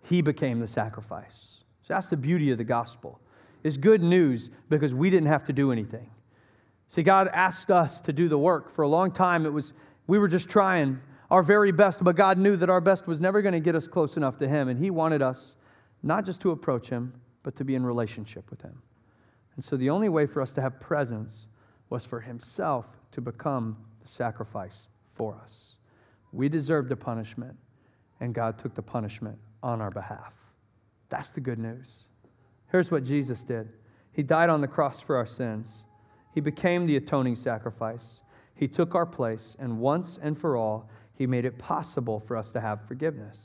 [0.03, 1.59] He became the sacrifice.
[1.83, 3.19] So that's the beauty of the gospel.
[3.63, 6.09] It's good news because we didn't have to do anything.
[6.89, 8.69] See, God asked us to do the work.
[8.69, 9.73] For a long time, it was
[10.07, 10.99] we were just trying
[11.31, 13.87] our very best, but God knew that our best was never going to get us
[13.87, 15.55] close enough to Him, and He wanted us
[16.03, 18.81] not just to approach Him, but to be in relationship with Him.
[19.55, 21.47] And so the only way for us to have presence
[21.89, 25.75] was for Himself to become the sacrifice for us.
[26.31, 27.55] We deserved the punishment,
[28.19, 30.33] and God took the punishment on our behalf.
[31.09, 32.03] That's the good news.
[32.71, 33.69] Here's what Jesus did
[34.11, 35.85] He died on the cross for our sins,
[36.33, 38.21] He became the atoning sacrifice.
[38.55, 42.51] He took our place, and once and for all, He made it possible for us
[42.51, 43.37] to have forgiveness.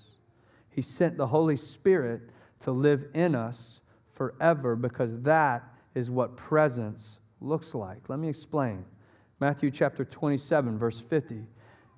[0.70, 2.22] He sent the Holy Spirit
[2.62, 3.80] to live in us
[4.14, 5.62] forever because that
[5.94, 8.08] is what presence looks like.
[8.08, 8.84] Let me explain.
[9.40, 11.42] Matthew chapter 27, verse 50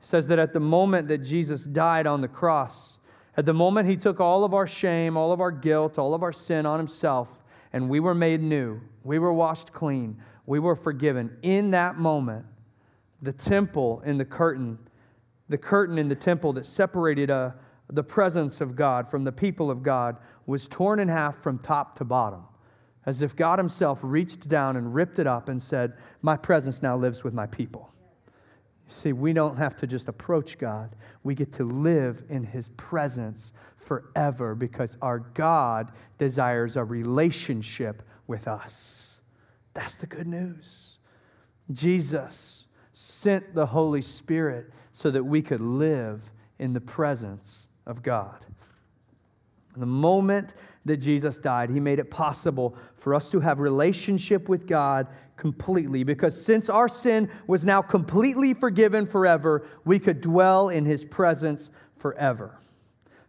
[0.00, 2.98] says that at the moment that Jesus died on the cross,
[3.36, 6.22] at the moment, He took all of our shame, all of our guilt, all of
[6.22, 7.28] our sin on Himself,
[7.72, 8.80] and we were made new.
[9.04, 10.20] We were washed clean.
[10.46, 11.36] We were forgiven.
[11.42, 12.44] In that moment,
[13.22, 14.78] the temple in the curtain,
[15.48, 17.52] the curtain in the temple that separated uh,
[17.88, 21.96] the presence of God from the people of God, was torn in half from top
[21.98, 22.42] to bottom,
[23.06, 26.96] as if God Himself reached down and ripped it up and said, My presence now
[26.96, 27.90] lives with my people.
[28.88, 33.52] See, we don't have to just approach God, we get to live in His presence
[33.76, 39.16] forever because our God desires a relationship with us.
[39.74, 40.96] That's the good news.
[41.72, 46.22] Jesus sent the Holy Spirit so that we could live
[46.58, 48.44] in the presence of God.
[49.80, 50.50] The moment
[50.84, 56.04] that Jesus died, he made it possible for us to have relationship with God completely
[56.04, 61.70] because since our sin was now completely forgiven forever, we could dwell in his presence
[61.96, 62.58] forever.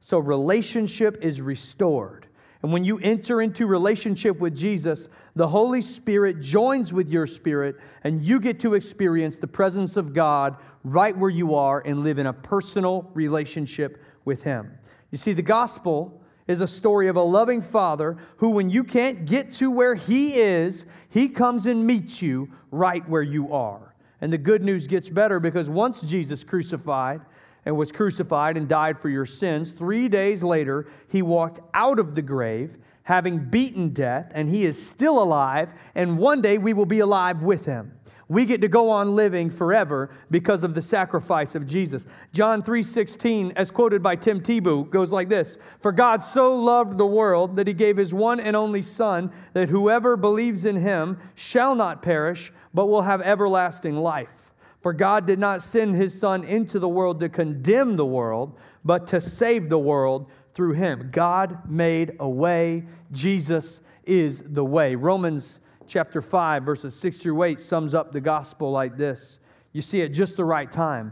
[0.01, 2.27] So relationship is restored.
[2.63, 7.77] And when you enter into relationship with Jesus, the Holy Spirit joins with your spirit,
[8.03, 12.19] and you get to experience the presence of God right where you are and live
[12.19, 14.71] in a personal relationship with Him.
[15.11, 19.25] You see, the gospel is a story of a loving father who, when you can't
[19.25, 23.93] get to where he is, he comes and meets you right where you are.
[24.21, 27.21] And the good news gets better because once Jesus crucified
[27.65, 32.15] and was crucified and died for your sins, three days later, he walked out of
[32.15, 36.85] the grave, having beaten death, and he is still alive, and one day we will
[36.85, 37.91] be alive with him
[38.31, 42.05] we get to go on living forever because of the sacrifice of Jesus.
[42.31, 47.05] John 3:16 as quoted by Tim Tebow goes like this: "For God so loved the
[47.05, 51.75] world that he gave his one and only son that whoever believes in him shall
[51.75, 56.79] not perish but will have everlasting life." For God did not send his son into
[56.79, 58.53] the world to condemn the world,
[58.85, 61.09] but to save the world through him.
[61.11, 62.85] God made a way.
[63.11, 64.95] Jesus is the way.
[64.95, 65.59] Romans
[65.91, 69.39] chapter 5, verses 6 through 8 sums up the gospel like this
[69.73, 71.11] You see, at just the right time,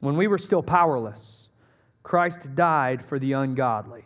[0.00, 1.48] when we were still powerless,
[2.02, 4.04] Christ died for the ungodly.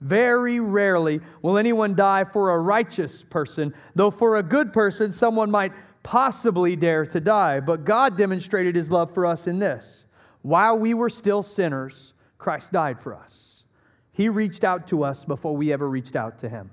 [0.00, 5.50] Very rarely will anyone die for a righteous person, though for a good person, someone
[5.50, 7.58] might possibly dare to die.
[7.58, 10.04] But God demonstrated his love for us in this
[10.42, 13.64] while we were still sinners, Christ died for us.
[14.12, 16.70] He reached out to us before we ever reached out to him.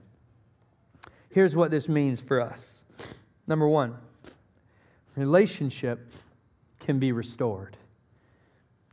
[1.37, 2.81] Here's what this means for us
[3.45, 3.93] number one,
[5.15, 6.11] relationship
[6.79, 7.77] can be restored.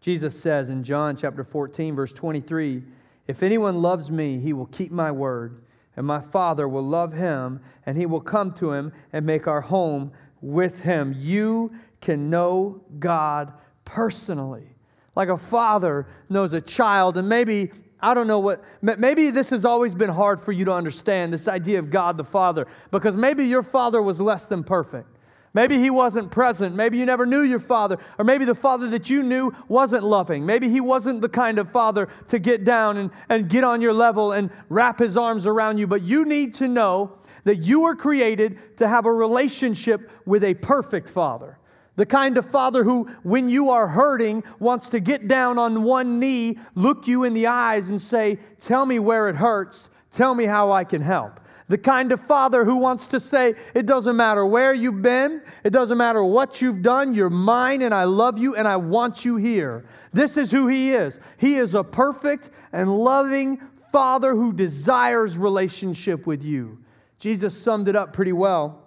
[0.02, 2.82] Jesus says in John chapter 14, verse 23,
[3.28, 5.62] if anyone loves me, he will keep my word,
[5.96, 9.62] and my Father will love him, and he will come to him and make our
[9.62, 11.16] home with him.
[11.16, 13.54] You can know God
[13.86, 14.68] personally.
[15.16, 17.72] Like a father knows a child, and maybe,
[18.04, 21.48] I don't know what, maybe this has always been hard for you to understand this
[21.48, 25.08] idea of God the Father, because maybe your father was less than perfect.
[25.54, 26.74] Maybe he wasn't present.
[26.74, 27.96] Maybe you never knew your father.
[28.18, 30.44] Or maybe the father that you knew wasn't loving.
[30.44, 33.94] Maybe he wasn't the kind of father to get down and, and get on your
[33.94, 35.86] level and wrap his arms around you.
[35.86, 37.12] But you need to know
[37.44, 41.56] that you were created to have a relationship with a perfect father.
[41.96, 46.18] The kind of father who, when you are hurting, wants to get down on one
[46.18, 49.88] knee, look you in the eyes, and say, Tell me where it hurts.
[50.12, 51.40] Tell me how I can help.
[51.68, 55.70] The kind of father who wants to say, It doesn't matter where you've been, it
[55.70, 59.36] doesn't matter what you've done, you're mine and I love you and I want you
[59.36, 59.86] here.
[60.12, 61.20] This is who he is.
[61.38, 63.60] He is a perfect and loving
[63.92, 66.78] father who desires relationship with you.
[67.20, 68.83] Jesus summed it up pretty well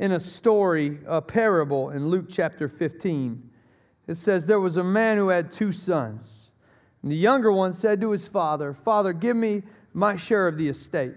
[0.00, 3.50] in a story, a parable in Luke chapter 15.
[4.08, 6.48] It says, There was a man who had two sons.
[7.02, 10.68] And the younger one said to his father, Father, give me my share of the
[10.68, 11.14] estate.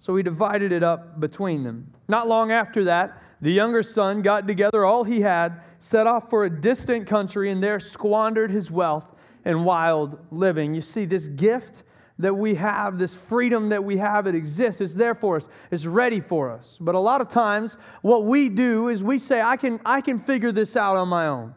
[0.00, 1.90] So he divided it up between them.
[2.08, 6.44] Not long after that, the younger son got together all he had, set off for
[6.44, 9.14] a distant country, and there squandered his wealth
[9.46, 10.74] in wild living.
[10.74, 11.84] You see, this gift
[12.18, 14.80] that we have, this freedom that we have, it exists.
[14.80, 15.48] It's there for us.
[15.70, 16.78] It's ready for us.
[16.80, 20.20] But a lot of times, what we do is we say, I can, I can
[20.20, 21.54] figure this out on my own.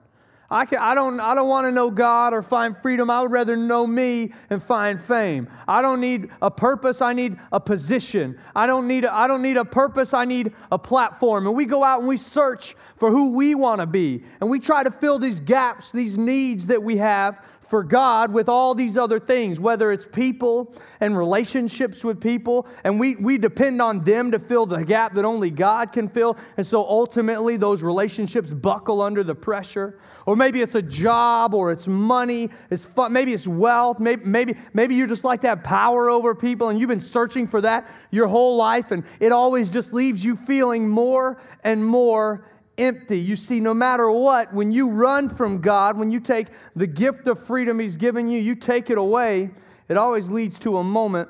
[0.52, 3.10] I, can, I don't, I don't want to know God or find freedom.
[3.10, 5.48] I would rather know me and find fame.
[5.68, 7.02] I don't need a purpose.
[7.02, 8.38] I need a position.
[8.56, 10.12] I don't need a, I don't need a purpose.
[10.14, 11.46] I need a platform.
[11.46, 14.24] And we go out and we search for who we want to be.
[14.42, 17.40] And we try to fill these gaps, these needs that we have
[17.70, 23.00] for God with all these other things, whether it's people and relationships with people, and
[23.00, 26.36] we, we depend on them to fill the gap that only God can fill.
[26.58, 30.00] And so ultimately, those relationships buckle under the pressure.
[30.26, 34.56] Or maybe it's a job, or it's money, it's fun, maybe it's wealth, maybe, maybe,
[34.74, 37.90] maybe you just like to have power over people and you've been searching for that
[38.12, 42.46] your whole life, and it always just leaves you feeling more and more
[42.80, 43.20] empty.
[43.20, 47.28] You see, no matter what, when you run from God, when you take the gift
[47.28, 49.52] of freedom He's given you, you take it away,
[49.88, 51.30] it always leads to a moment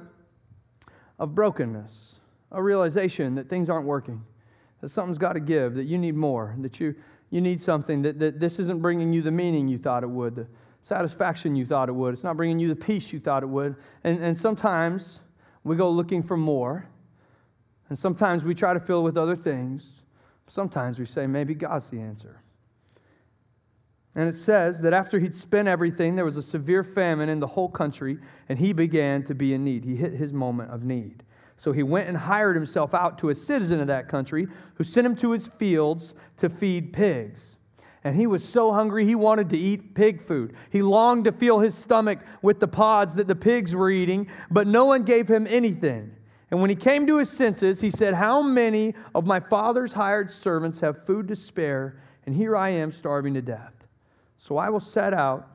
[1.17, 2.15] of brokenness,
[2.51, 4.23] a realization that things aren't working,
[4.81, 6.95] that something's got to give, that you need more, that you,
[7.29, 10.35] you need something, that, that this isn't bringing you the meaning you thought it would,
[10.35, 10.47] the
[10.83, 12.13] satisfaction you thought it would.
[12.13, 13.75] It's not bringing you the peace you thought it would.
[14.03, 15.19] And, and sometimes
[15.63, 16.87] we go looking for more,
[17.89, 19.98] and sometimes we try to fill with other things.
[20.49, 22.41] Sometimes we say maybe God's the answer.
[24.15, 27.47] And it says that after he'd spent everything, there was a severe famine in the
[27.47, 28.17] whole country,
[28.49, 29.85] and he began to be in need.
[29.85, 31.23] He hit his moment of need.
[31.55, 35.05] So he went and hired himself out to a citizen of that country who sent
[35.05, 37.57] him to his fields to feed pigs.
[38.03, 40.55] And he was so hungry, he wanted to eat pig food.
[40.71, 44.67] He longed to fill his stomach with the pods that the pigs were eating, but
[44.67, 46.15] no one gave him anything.
[46.51, 50.31] And when he came to his senses, he said, How many of my father's hired
[50.31, 53.73] servants have food to spare, and here I am starving to death?
[54.37, 55.47] So I will set out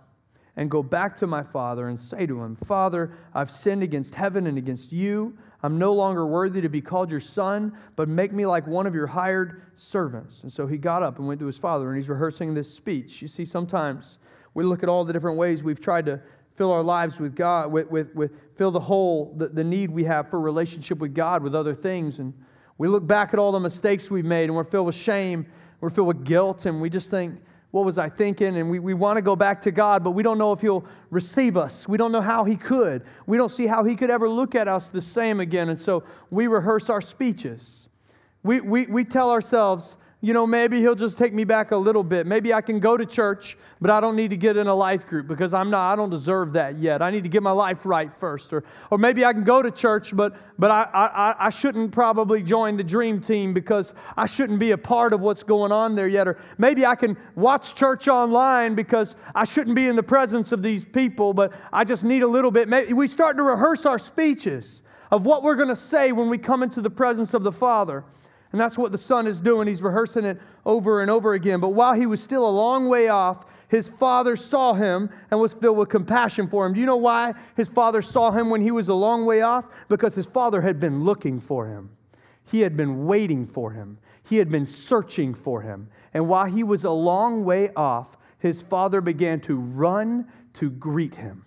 [0.56, 4.46] and go back to my father and say to him, Father, I've sinned against heaven
[4.46, 5.36] and against you.
[5.64, 8.94] I'm no longer worthy to be called your son, but make me like one of
[8.94, 10.42] your hired servants.
[10.42, 13.20] And so he got up and went to his father, and he's rehearsing this speech.
[13.20, 14.18] You see, sometimes
[14.52, 16.20] we look at all the different ways we've tried to
[16.56, 20.04] fill our lives with God, with, with, with fill the hole, the, the need we
[20.04, 22.18] have for relationship with God with other things.
[22.18, 22.32] And
[22.78, 25.46] we look back at all the mistakes we've made and we're filled with shame,
[25.80, 27.40] we're filled with guilt, and we just think,
[27.72, 28.56] what was I thinking?
[28.56, 30.84] And we, we want to go back to God, but we don't know if He'll
[31.10, 31.88] receive us.
[31.88, 33.02] We don't know how He could.
[33.26, 35.70] We don't see how He could ever look at us the same again.
[35.70, 37.88] And so we rehearse our speeches.
[38.44, 42.02] We, we, we tell ourselves, you know, maybe he'll just take me back a little
[42.02, 42.26] bit.
[42.26, 45.06] Maybe I can go to church, but I don't need to get in a life
[45.06, 47.02] group because I'm not, I don't deserve that yet.
[47.02, 48.50] I need to get my life right first.
[48.54, 52.42] Or, or maybe I can go to church, but, but I, I, I shouldn't probably
[52.42, 56.08] join the dream team because I shouldn't be a part of what's going on there
[56.08, 56.26] yet.
[56.26, 60.62] Or maybe I can watch church online because I shouldn't be in the presence of
[60.62, 62.66] these people, but I just need a little bit.
[62.66, 66.38] Maybe we start to rehearse our speeches of what we're going to say when we
[66.38, 68.04] come into the presence of the Father.
[68.54, 69.66] And that's what the son is doing.
[69.66, 71.58] He's rehearsing it over and over again.
[71.58, 75.52] But while he was still a long way off, his father saw him and was
[75.52, 76.72] filled with compassion for him.
[76.72, 79.66] Do you know why his father saw him when he was a long way off?
[79.88, 81.90] Because his father had been looking for him,
[82.44, 85.88] he had been waiting for him, he had been searching for him.
[86.12, 91.16] And while he was a long way off, his father began to run to greet
[91.16, 91.44] him.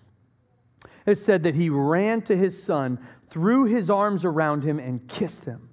[1.05, 2.99] It said that he ran to his son,
[3.29, 5.66] threw his arms around him, and kissed him.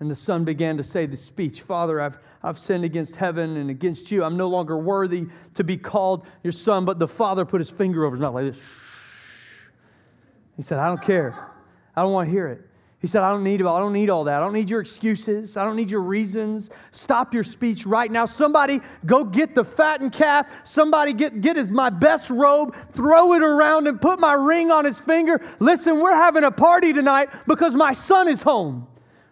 [0.00, 3.70] And the son began to say the speech Father, I've, I've sinned against heaven and
[3.70, 4.24] against you.
[4.24, 6.84] I'm no longer worthy to be called your son.
[6.86, 8.62] But the father put his finger over his mouth like this.
[10.56, 11.34] He said, I don't care.
[11.94, 12.66] I don't want to hear it.
[13.00, 14.40] He said, I don't need I don't need all that.
[14.40, 15.56] I don't need your excuses.
[15.56, 16.68] I don't need your reasons.
[16.92, 18.26] Stop your speech right now.
[18.26, 20.46] Somebody go get the fattened calf.
[20.64, 24.84] Somebody get, get his my best robe, throw it around and put my ring on
[24.84, 25.40] his finger.
[25.60, 28.86] Listen, we're having a party tonight because my son is home.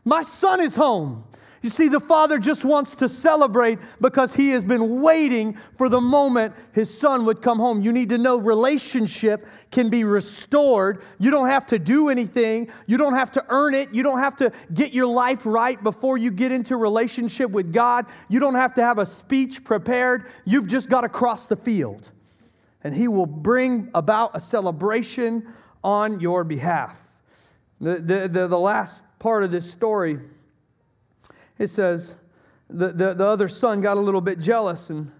[0.08, 1.22] My son is home.
[1.60, 6.00] You see, the father just wants to celebrate because he has been waiting for the
[6.00, 7.82] moment his son would come home.
[7.82, 11.02] You need to know relationship can be restored.
[11.18, 14.34] You don't have to do anything, you don't have to earn it, you don't have
[14.38, 18.06] to get your life right before you get into relationship with God.
[18.30, 20.30] You don't have to have a speech prepared.
[20.46, 22.10] You've just got to cross the field,
[22.82, 25.52] and he will bring about a celebration
[25.84, 26.96] on your behalf.
[27.78, 30.18] The, the, the, the last part of this story,
[31.58, 32.14] it says
[32.68, 35.10] the, the, the other son got a little bit jealous and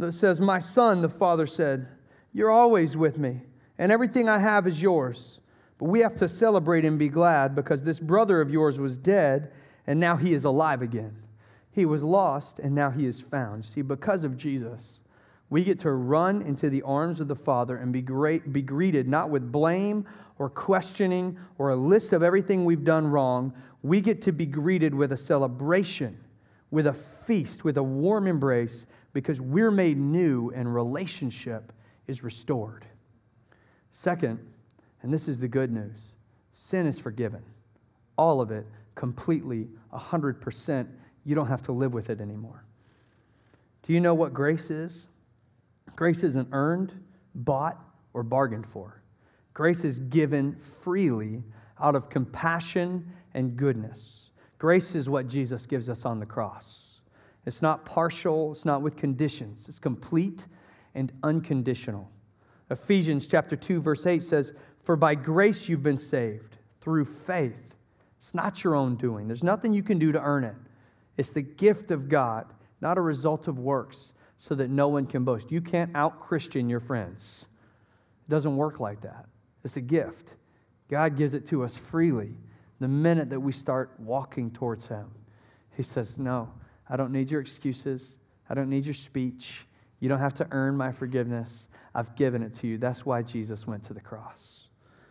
[0.00, 1.86] it says, My son, the father said,
[2.32, 3.40] You're always with me,
[3.78, 5.38] and everything I have is yours.
[5.78, 9.52] But we have to celebrate and be glad because this brother of yours was dead,
[9.86, 11.14] and now he is alive again.
[11.72, 13.64] He was lost, and now he is found.
[13.64, 15.00] See, because of Jesus,
[15.54, 19.06] we get to run into the arms of the Father and be, great, be greeted
[19.06, 20.04] not with blame
[20.40, 23.52] or questioning or a list of everything we've done wrong.
[23.84, 26.18] We get to be greeted with a celebration,
[26.72, 31.72] with a feast, with a warm embrace because we're made new and relationship
[32.08, 32.84] is restored.
[33.92, 34.40] Second,
[35.04, 36.16] and this is the good news
[36.54, 37.44] sin is forgiven.
[38.18, 40.88] All of it, completely, 100%.
[41.24, 42.64] You don't have to live with it anymore.
[43.84, 45.06] Do you know what grace is?
[45.96, 46.92] Grace isn't earned,
[47.34, 47.78] bought,
[48.12, 49.02] or bargained for.
[49.52, 51.42] Grace is given freely
[51.80, 54.30] out of compassion and goodness.
[54.58, 57.00] Grace is what Jesus gives us on the cross.
[57.46, 60.46] It's not partial, it's not with conditions, it's complete
[60.94, 62.10] and unconditional.
[62.70, 67.74] Ephesians chapter 2 verse 8 says, "For by grace you've been saved through faith."
[68.18, 69.26] It's not your own doing.
[69.26, 70.56] There's nothing you can do to earn it.
[71.18, 72.46] It's the gift of God,
[72.80, 75.50] not a result of works, so that no one can boast.
[75.50, 77.46] You can't out Christian your friends.
[78.26, 79.26] It doesn't work like that.
[79.64, 80.34] It's a gift.
[80.88, 82.32] God gives it to us freely
[82.80, 85.06] the minute that we start walking towards Him.
[85.76, 86.50] He says, No,
[86.88, 88.16] I don't need your excuses.
[88.50, 89.66] I don't need your speech.
[90.00, 91.68] You don't have to earn my forgiveness.
[91.94, 92.78] I've given it to you.
[92.78, 94.68] That's why Jesus went to the cross.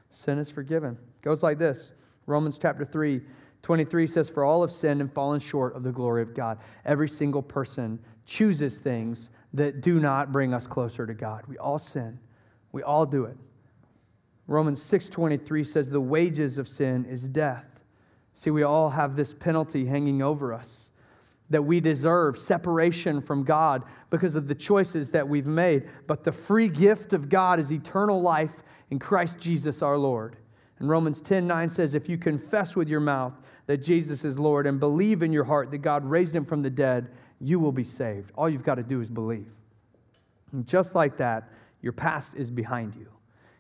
[0.09, 0.91] Sin is forgiven.
[0.93, 1.91] It goes like this
[2.27, 3.21] Romans chapter 3,
[3.63, 6.59] 23 says, For all have sinned and fallen short of the glory of God.
[6.85, 11.43] Every single person chooses things that do not bring us closer to God.
[11.47, 12.17] We all sin.
[12.71, 13.37] We all do it.
[14.47, 17.65] Romans 6:23 says the wages of sin is death.
[18.33, 20.89] See, we all have this penalty hanging over us
[21.49, 26.31] that we deserve separation from God because of the choices that we've made, but the
[26.31, 30.37] free gift of God is eternal life in Christ Jesus our Lord.
[30.79, 33.33] And Romans 10:9 says if you confess with your mouth
[33.67, 36.69] that Jesus is Lord and believe in your heart that God raised him from the
[36.69, 37.09] dead,
[37.43, 38.31] you will be saved.
[38.35, 39.51] All you've got to do is believe.
[40.53, 41.49] And just like that,
[41.81, 43.07] your past is behind you.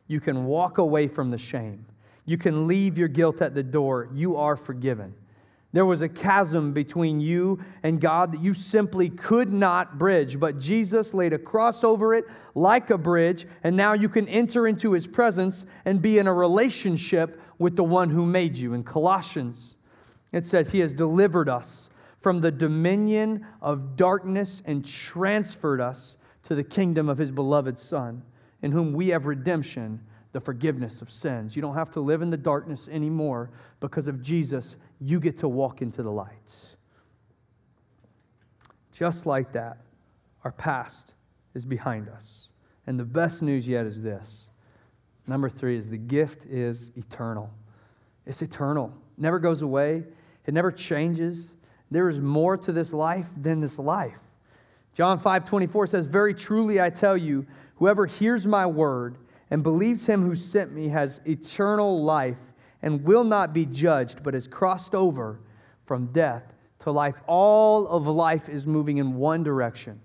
[0.07, 1.85] You can walk away from the shame.
[2.25, 4.09] You can leave your guilt at the door.
[4.13, 5.13] You are forgiven.
[5.73, 10.59] There was a chasm between you and God that you simply could not bridge, but
[10.59, 14.91] Jesus laid a cross over it like a bridge, and now you can enter into
[14.91, 18.75] his presence and be in a relationship with the one who made you.
[18.75, 19.77] In Colossians,
[20.31, 21.89] it says, He has delivered us
[22.23, 28.23] from the dominion of darkness and transferred us to the kingdom of his beloved Son
[28.61, 29.99] in whom we have redemption,
[30.31, 31.55] the forgiveness of sins.
[31.55, 33.51] You don't have to live in the darkness anymore
[33.81, 34.77] because of Jesus.
[35.01, 36.67] You get to walk into the lights.
[38.93, 39.77] Just like that,
[40.45, 41.13] our past
[41.55, 42.47] is behind us.
[42.87, 44.47] And the best news yet is this.
[45.27, 47.49] Number three is the gift is eternal.
[48.25, 50.03] It's eternal, never goes away,
[50.45, 51.51] it never changes.
[51.93, 54.17] There is more to this life than this life.
[54.95, 59.17] John 5 24 says, Very truly I tell you, whoever hears my word
[59.51, 62.39] and believes him who sent me has eternal life
[62.81, 65.39] and will not be judged, but has crossed over
[65.85, 66.41] from death
[66.79, 67.15] to life.
[67.27, 70.01] All of life is moving in one direction.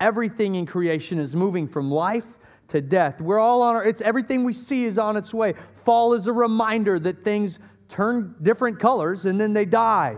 [0.00, 2.26] Everything in creation is moving from life
[2.68, 3.20] to death.
[3.20, 5.52] We're all on our, it's everything we see is on its way.
[5.84, 7.58] Fall is a reminder that things
[7.90, 10.16] turn different colors and then they die.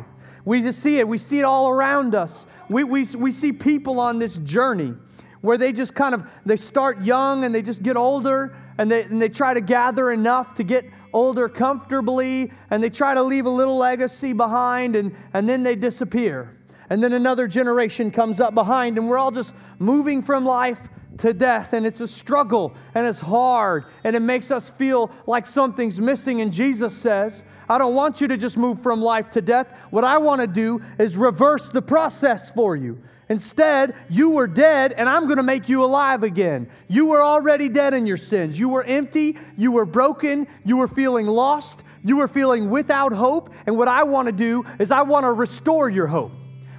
[0.49, 1.07] We just see it.
[1.07, 2.47] We see it all around us.
[2.71, 4.95] We, we, we see people on this journey
[5.43, 9.03] where they just kind of they start young and they just get older and they,
[9.03, 13.45] and they try to gather enough to get older comfortably and they try to leave
[13.45, 16.57] a little legacy behind and, and then they disappear.
[16.89, 20.81] And then another generation comes up behind and we're all just moving from life
[21.19, 25.47] to death and it's a struggle and it's hard and it makes us feel like
[25.47, 26.41] something's missing.
[26.41, 29.69] And Jesus says, I don't want you to just move from life to death.
[29.91, 33.03] What I want to do is reverse the process for you.
[33.29, 36.67] Instead, you were dead, and I'm going to make you alive again.
[36.89, 38.59] You were already dead in your sins.
[38.59, 39.37] You were empty.
[39.59, 40.47] You were broken.
[40.65, 41.85] You were feeling lost.
[42.03, 43.53] You were feeling without hope.
[43.67, 46.33] And what I want to do is, I want to restore your hope.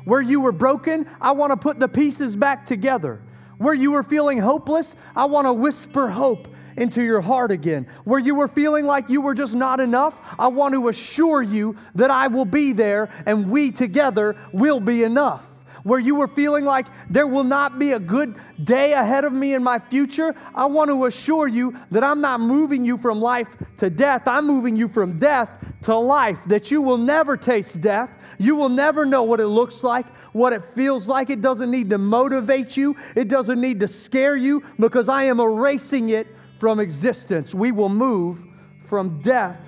[0.05, 3.21] Where you were broken, I want to put the pieces back together.
[3.59, 6.47] Where you were feeling hopeless, I want to whisper hope
[6.77, 7.87] into your heart again.
[8.05, 11.77] Where you were feeling like you were just not enough, I want to assure you
[11.95, 15.45] that I will be there and we together will be enough.
[15.83, 19.53] Where you were feeling like there will not be a good day ahead of me
[19.53, 23.49] in my future, I want to assure you that I'm not moving you from life
[23.79, 24.25] to death.
[24.25, 25.49] I'm moving you from death
[25.83, 28.09] to life, that you will never taste death.
[28.39, 31.29] You will never know what it looks like, what it feels like.
[31.29, 35.39] It doesn't need to motivate you, it doesn't need to scare you because I am
[35.39, 36.27] erasing it
[36.59, 37.53] from existence.
[37.53, 38.39] We will move
[38.87, 39.59] from death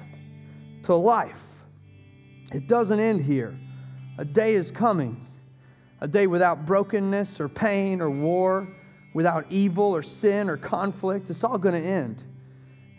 [0.83, 1.41] to life.
[2.53, 3.57] It doesn't end here.
[4.17, 5.27] A day is coming,
[5.99, 8.67] a day without brokenness or pain or war,
[9.13, 11.29] without evil or sin or conflict.
[11.29, 12.23] It's all going to end.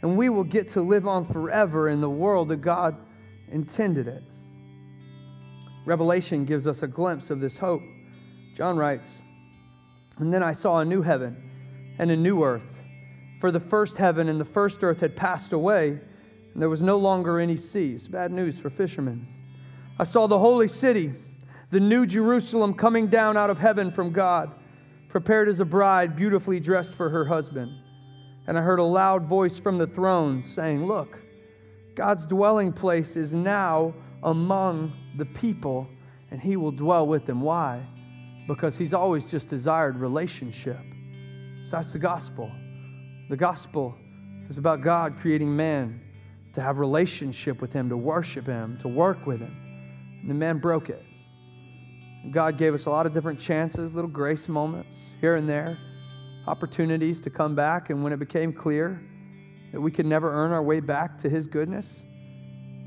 [0.02, 2.96] And we will get to live on forever in the world that God
[3.50, 4.22] intended it.
[5.84, 7.82] Revelation gives us a glimpse of this hope.
[8.56, 9.20] John writes,
[10.18, 11.50] And then I saw a new heaven
[11.98, 12.72] and a new earth
[13.42, 16.96] for the first heaven and the first earth had passed away, and there was no
[16.96, 18.06] longer any seas.
[18.06, 19.26] Bad news for fishermen.
[19.98, 21.12] I saw the holy city,
[21.72, 24.52] the new Jerusalem, coming down out of heaven from God,
[25.08, 27.72] prepared as a bride, beautifully dressed for her husband.
[28.46, 31.18] And I heard a loud voice from the throne saying, Look,
[31.96, 35.86] God's dwelling place is now among the people,
[36.30, 37.40] and he will dwell with them.
[37.40, 37.84] Why?
[38.48, 40.80] Because he's always just desired relationship.
[41.64, 42.50] So that's the gospel.
[43.30, 43.94] The gospel
[44.48, 46.00] is about God creating man
[46.54, 49.56] to have relationship with him, to worship him, to work with him.
[50.20, 51.02] And the man broke it.
[52.30, 55.78] God gave us a lot of different chances, little grace moments here and there,
[56.46, 57.90] opportunities to come back.
[57.90, 59.00] And when it became clear
[59.72, 62.02] that we could never earn our way back to his goodness,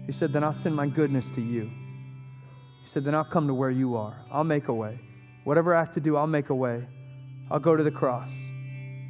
[0.05, 1.69] he said, Then I'll send my goodness to you.
[2.85, 4.15] He said, Then I'll come to where you are.
[4.31, 4.99] I'll make a way.
[5.43, 6.87] Whatever I have to do, I'll make a way.
[7.49, 8.29] I'll go to the cross.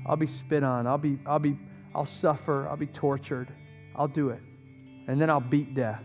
[0.08, 0.88] I'll be spit on.
[0.88, 1.58] I'll be, I'll be,
[1.94, 2.68] I'll suffer.
[2.70, 3.50] I'll be tortured.
[3.94, 4.40] I'll do it.
[5.08, 6.04] And then I'll beat death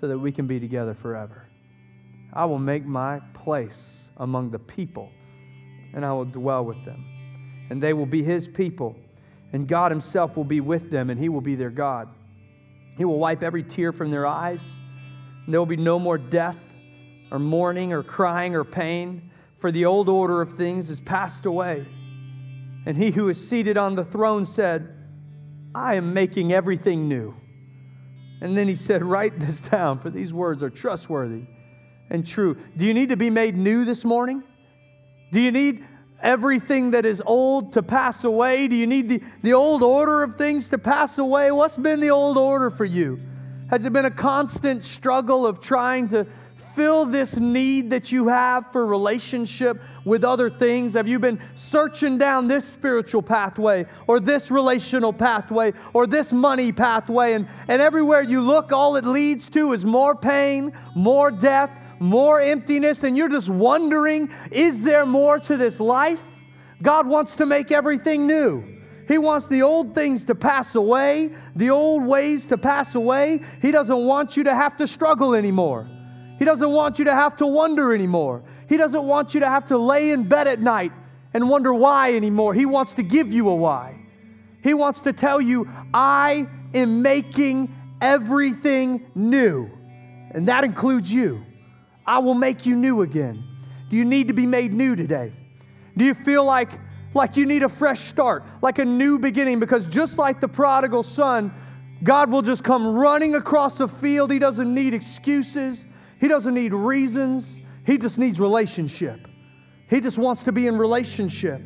[0.00, 1.48] so that we can be together forever.
[2.32, 5.10] I will make my place among the people
[5.94, 7.04] and I will dwell with them.
[7.68, 8.96] And they will be his people.
[9.52, 12.08] And God himself will be with them and he will be their God.
[12.96, 14.60] He will wipe every tear from their eyes.
[15.48, 16.56] There will be no more death
[17.32, 21.86] or mourning or crying or pain, for the old order of things is passed away.
[22.84, 24.94] And he who is seated on the throne said,
[25.74, 27.34] I am making everything new.
[28.42, 31.44] And then he said, Write this down, for these words are trustworthy
[32.10, 32.58] and true.
[32.76, 34.42] Do you need to be made new this morning?
[35.32, 35.86] Do you need
[36.20, 38.68] everything that is old to pass away?
[38.68, 41.50] Do you need the, the old order of things to pass away?
[41.50, 43.18] What's been the old order for you?
[43.70, 46.26] Has it been a constant struggle of trying to
[46.74, 50.94] fill this need that you have for relationship with other things?
[50.94, 56.72] Have you been searching down this spiritual pathway or this relational pathway or this money
[56.72, 57.34] pathway?
[57.34, 61.70] And, and everywhere you look, all it leads to is more pain, more death,
[62.00, 63.02] more emptiness.
[63.04, 66.20] And you're just wondering, is there more to this life?
[66.82, 68.64] God wants to make everything new.
[69.08, 73.40] He wants the old things to pass away, the old ways to pass away.
[73.60, 75.88] He doesn't want you to have to struggle anymore.
[76.42, 78.42] He doesn't want you to have to wonder anymore.
[78.68, 80.90] He doesn't want you to have to lay in bed at night
[81.32, 82.52] and wonder why anymore.
[82.52, 83.94] He wants to give you a why.
[84.60, 89.70] He wants to tell you, I am making everything new.
[90.32, 91.46] And that includes you.
[92.04, 93.44] I will make you new again.
[93.88, 95.32] Do you need to be made new today?
[95.96, 96.70] Do you feel like,
[97.14, 99.60] like you need a fresh start, like a new beginning?
[99.60, 101.54] Because just like the prodigal son,
[102.02, 104.32] God will just come running across the field.
[104.32, 105.84] He doesn't need excuses,
[106.22, 107.58] He doesn't need reasons.
[107.84, 109.26] He just needs relationship.
[109.90, 111.60] He just wants to be in relationship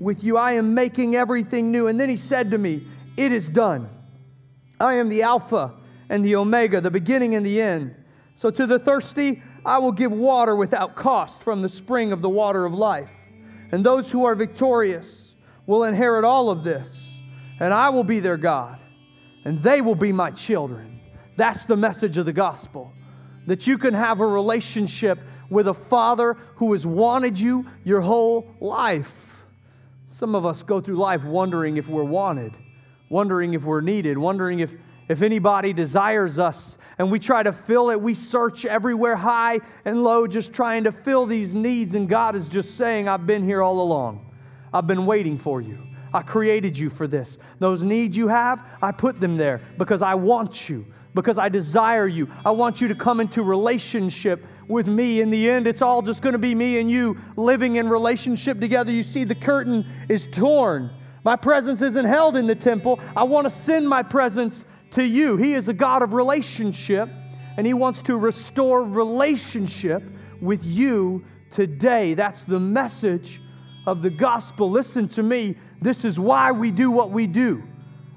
[0.00, 0.36] with you.
[0.36, 1.86] I am making everything new.
[1.86, 2.84] And then He said to me,
[3.16, 3.88] It is done.
[4.80, 5.74] I am the Alpha
[6.08, 7.94] and the Omega, the beginning and the end.
[8.34, 12.28] So to the thirsty, I will give water without cost from the spring of the
[12.28, 13.12] water of life.
[13.70, 15.36] And those who are victorious
[15.68, 16.90] will inherit all of this.
[17.60, 18.80] And I will be their God,
[19.44, 20.98] and they will be my children.
[21.36, 22.92] That's the message of the gospel.
[23.46, 25.18] That you can have a relationship
[25.50, 29.12] with a father who has wanted you your whole life.
[30.10, 32.52] Some of us go through life wondering if we're wanted,
[33.08, 34.74] wondering if we're needed, wondering if,
[35.08, 38.00] if anybody desires us, and we try to fill it.
[38.00, 41.94] We search everywhere, high and low, just trying to fill these needs.
[41.94, 44.30] And God is just saying, I've been here all along.
[44.72, 45.78] I've been waiting for you.
[46.14, 47.38] I created you for this.
[47.58, 50.84] Those needs you have, I put them there because I want you,
[51.14, 52.28] because I desire you.
[52.44, 55.20] I want you to come into relationship with me.
[55.20, 58.60] In the end, it's all just going to be me and you living in relationship
[58.60, 58.90] together.
[58.90, 60.90] You see, the curtain is torn.
[61.24, 62.98] My presence isn't held in the temple.
[63.16, 65.36] I want to send my presence to you.
[65.36, 67.08] He is a God of relationship,
[67.56, 70.02] and He wants to restore relationship
[70.40, 72.14] with you today.
[72.14, 73.40] That's the message
[73.86, 74.70] of the gospel.
[74.70, 75.56] Listen to me.
[75.80, 77.62] This is why we do what we do.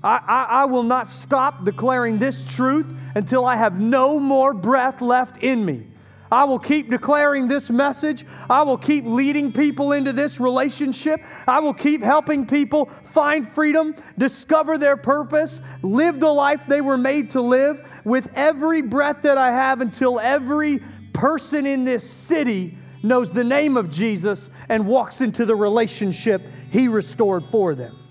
[0.05, 2.85] I, I, I, will not stop declaring this truth
[3.15, 5.87] until I have no more breath left in me.
[6.31, 8.23] I will keep declaring this message.
[8.47, 11.21] I will keep leading people into this relationship.
[11.47, 16.99] I will keep helping people find freedom, discover their purpose, live the life they were
[16.99, 20.83] made to live with every breath that I have until every
[21.13, 26.87] person in this city knows the name of Jesus and walks into the relationship he
[26.87, 28.04] restored for them.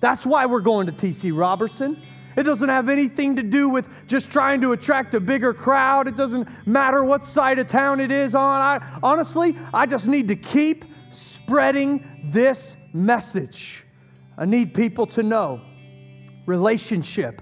[0.00, 2.00] That's why we're going to TC Robertson.
[2.36, 6.06] It doesn't have anything to do with just trying to attract a bigger crowd.
[6.06, 8.60] It doesn't matter what side of town it is on.
[8.60, 13.84] I, honestly, I just need to keep spreading this message.
[14.36, 15.62] I need people to know
[16.44, 17.40] relationship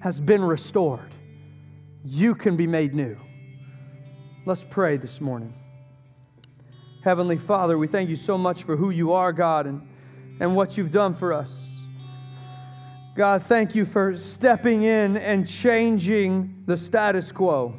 [0.00, 1.14] has been restored.
[2.04, 3.16] You can be made new.
[4.44, 5.54] Let's pray this morning.
[7.02, 9.80] Heavenly Father, we thank you so much for who you are, God, and,
[10.40, 11.73] and what you've done for us.
[13.16, 17.72] God, thank you for stepping in and changing the status quo.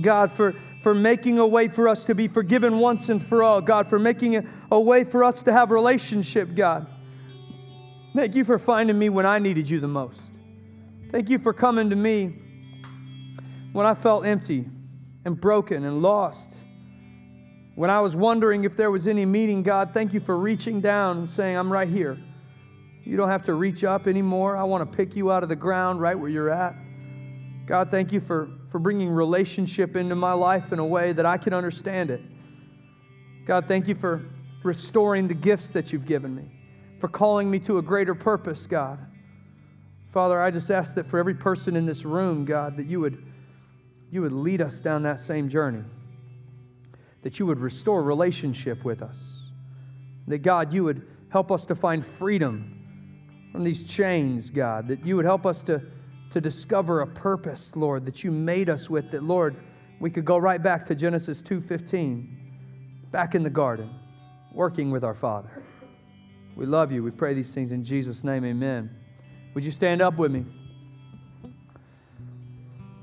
[0.00, 3.60] God, for, for making a way for us to be forgiven once and for all.
[3.60, 6.88] God, for making a, a way for us to have relationship, God.
[8.14, 10.20] Thank you for finding me when I needed you the most.
[11.12, 12.34] Thank you for coming to me
[13.72, 14.66] when I felt empty
[15.24, 16.56] and broken and lost.
[17.76, 21.18] When I was wondering if there was any meaning, God, thank you for reaching down
[21.18, 22.18] and saying, I'm right here.
[23.04, 24.56] You don't have to reach up anymore.
[24.56, 26.74] I want to pick you out of the ground right where you're at.
[27.66, 31.36] God, thank you for, for bringing relationship into my life in a way that I
[31.36, 32.20] can understand it.
[33.46, 34.24] God, thank you for
[34.62, 36.50] restoring the gifts that you've given me,
[37.00, 38.98] for calling me to a greater purpose, God.
[40.12, 43.24] Father, I just ask that for every person in this room, God, that you would,
[44.10, 45.82] you would lead us down that same journey,
[47.22, 49.18] that you would restore relationship with us,
[50.28, 52.81] that God, you would help us to find freedom
[53.52, 55.82] from these chains, God, that you would help us to,
[56.30, 59.56] to discover a purpose, Lord, that you made us with, that, Lord,
[60.00, 62.26] we could go right back to Genesis 2.15,
[63.10, 63.90] back in the garden,
[64.52, 65.62] working with our Father.
[66.56, 67.02] We love you.
[67.02, 68.90] We pray these things in Jesus' name, amen.
[69.54, 70.46] Would you stand up with me?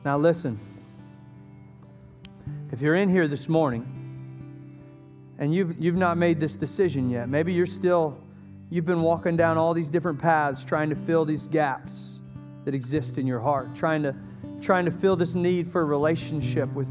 [0.04, 0.60] Now listen.
[2.72, 3.86] If you're in here this morning
[5.38, 8.18] and you've, you've not made this decision yet, maybe you're still
[8.72, 12.20] You've been walking down all these different paths trying to fill these gaps
[12.65, 14.13] that exist in your heart, trying to,
[14.61, 16.88] trying to fill this need for a relationship with,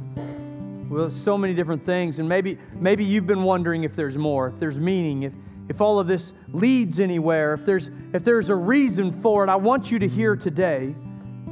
[0.90, 2.18] with so many different things.
[2.18, 5.32] And maybe, maybe you've been wondering if there's more, if there's meaning, if,
[5.68, 9.50] if all of this leads anywhere, if there's, if there's a reason for it.
[9.50, 10.96] I want you to hear today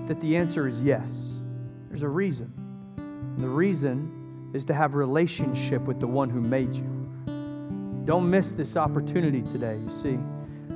[0.09, 1.09] that the answer is yes.
[1.89, 2.53] There's a reason.
[2.97, 6.96] And the reason is to have relationship with the one who made you.
[8.07, 10.19] Don't miss this opportunity today, you see.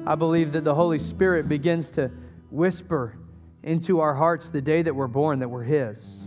[0.04, 2.10] I believe that the Holy Spirit begins to
[2.50, 3.16] whisper
[3.62, 6.24] into our hearts the day that we're born that we're His.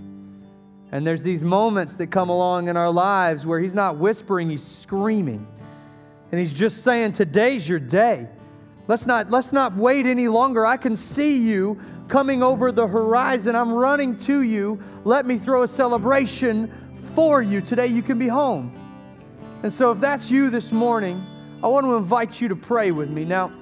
[0.93, 4.64] And there's these moments that come along in our lives where He's not whispering, He's
[4.64, 5.45] screaming.
[6.32, 8.26] And He's just saying, Today's your day.
[8.88, 10.66] Let's not, let's not wait any longer.
[10.66, 13.58] I can see you coming over the horizon.
[13.58, 14.82] I'm running to you.
[15.04, 16.72] Let me throw a celebration
[17.14, 17.60] for you.
[17.60, 18.82] Today you can be home.
[19.64, 21.26] And so, if that's you this morning,
[21.64, 23.24] I want to invite you to pray with me.
[23.24, 23.53] Now,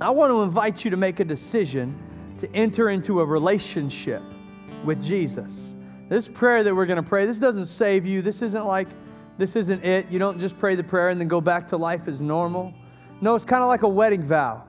[0.00, 1.98] I want to invite you to make a decision
[2.38, 4.22] to enter into a relationship
[4.84, 5.50] with Jesus.
[6.08, 8.22] This prayer that we're going to pray, this doesn't save you.
[8.22, 8.86] This isn't like,
[9.36, 10.08] this isn't it.
[10.10, 12.72] You don't just pray the prayer and then go back to life as normal.
[13.20, 14.62] No, it's kind of like a wedding vow.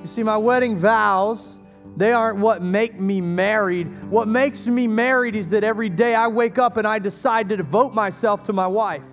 [0.00, 1.58] You see, my wedding vows,
[1.98, 3.86] they aren't what make me married.
[4.08, 7.56] What makes me married is that every day I wake up and I decide to
[7.58, 9.04] devote myself to my wife.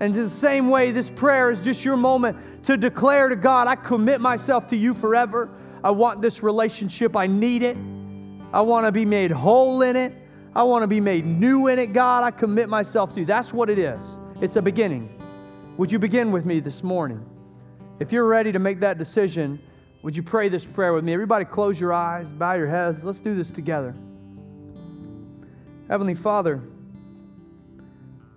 [0.00, 3.66] And in the same way, this prayer is just your moment to declare to God,
[3.66, 5.48] I commit myself to you forever.
[5.82, 7.16] I want this relationship.
[7.16, 7.76] I need it.
[8.52, 10.12] I want to be made whole in it.
[10.54, 12.24] I want to be made new in it, God.
[12.24, 13.26] I commit myself to you.
[13.26, 14.02] That's what it is.
[14.40, 15.12] It's a beginning.
[15.78, 17.24] Would you begin with me this morning?
[17.98, 19.58] If you're ready to make that decision,
[20.02, 21.12] would you pray this prayer with me?
[21.12, 23.02] Everybody, close your eyes, bow your heads.
[23.02, 23.94] Let's do this together.
[25.88, 26.62] Heavenly Father,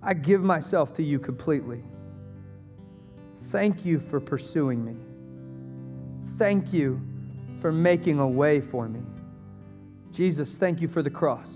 [0.01, 1.83] I give myself to you completely.
[3.51, 4.95] Thank you for pursuing me.
[6.37, 7.01] Thank you
[7.59, 9.01] for making a way for me.
[10.11, 11.49] Jesus, thank you for the cross.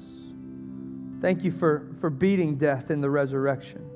[1.21, 3.89] Thank you for, for beating death in the resurrection.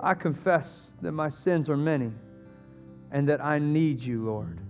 [0.00, 2.10] I confess that my sins are many
[3.10, 4.60] and that I need you, Lord.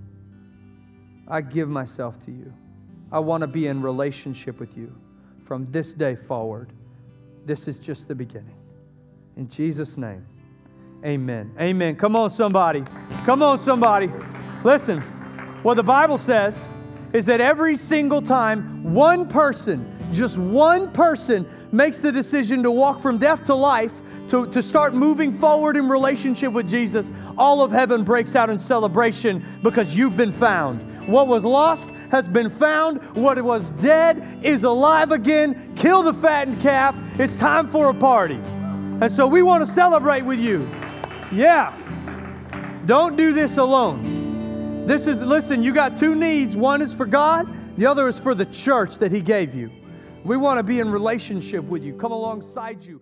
[1.26, 2.53] I give myself to you.
[3.11, 4.94] I want to be in relationship with you
[5.44, 6.72] from this day forward.
[7.44, 8.62] This is just the beginning.
[9.37, 10.26] In Jesus' name,
[11.05, 11.53] amen.
[11.61, 11.97] Amen.
[11.97, 12.85] Come on, somebody.
[13.24, 14.11] Come on, somebody.
[14.62, 15.01] Listen,
[15.62, 16.57] what the Bible says
[17.12, 23.01] is that every single time one person, just one person, makes the decision to walk
[23.01, 23.93] from death to life,
[24.28, 28.59] to, to start moving forward in relationship with Jesus, all of heaven breaks out in
[28.59, 31.09] celebration because you've been found.
[31.09, 33.01] What was lost has been found.
[33.16, 35.72] What was dead is alive again.
[35.74, 36.95] Kill the fattened calf.
[37.18, 38.39] It's time for a party.
[39.03, 40.61] And so we want to celebrate with you.
[41.32, 41.76] Yeah.
[42.86, 44.86] Don't do this alone.
[44.86, 46.55] This is, listen, you got two needs.
[46.55, 49.72] One is for God, the other is for the church that He gave you.
[50.24, 53.00] We want to be in relationship with you, come alongside you.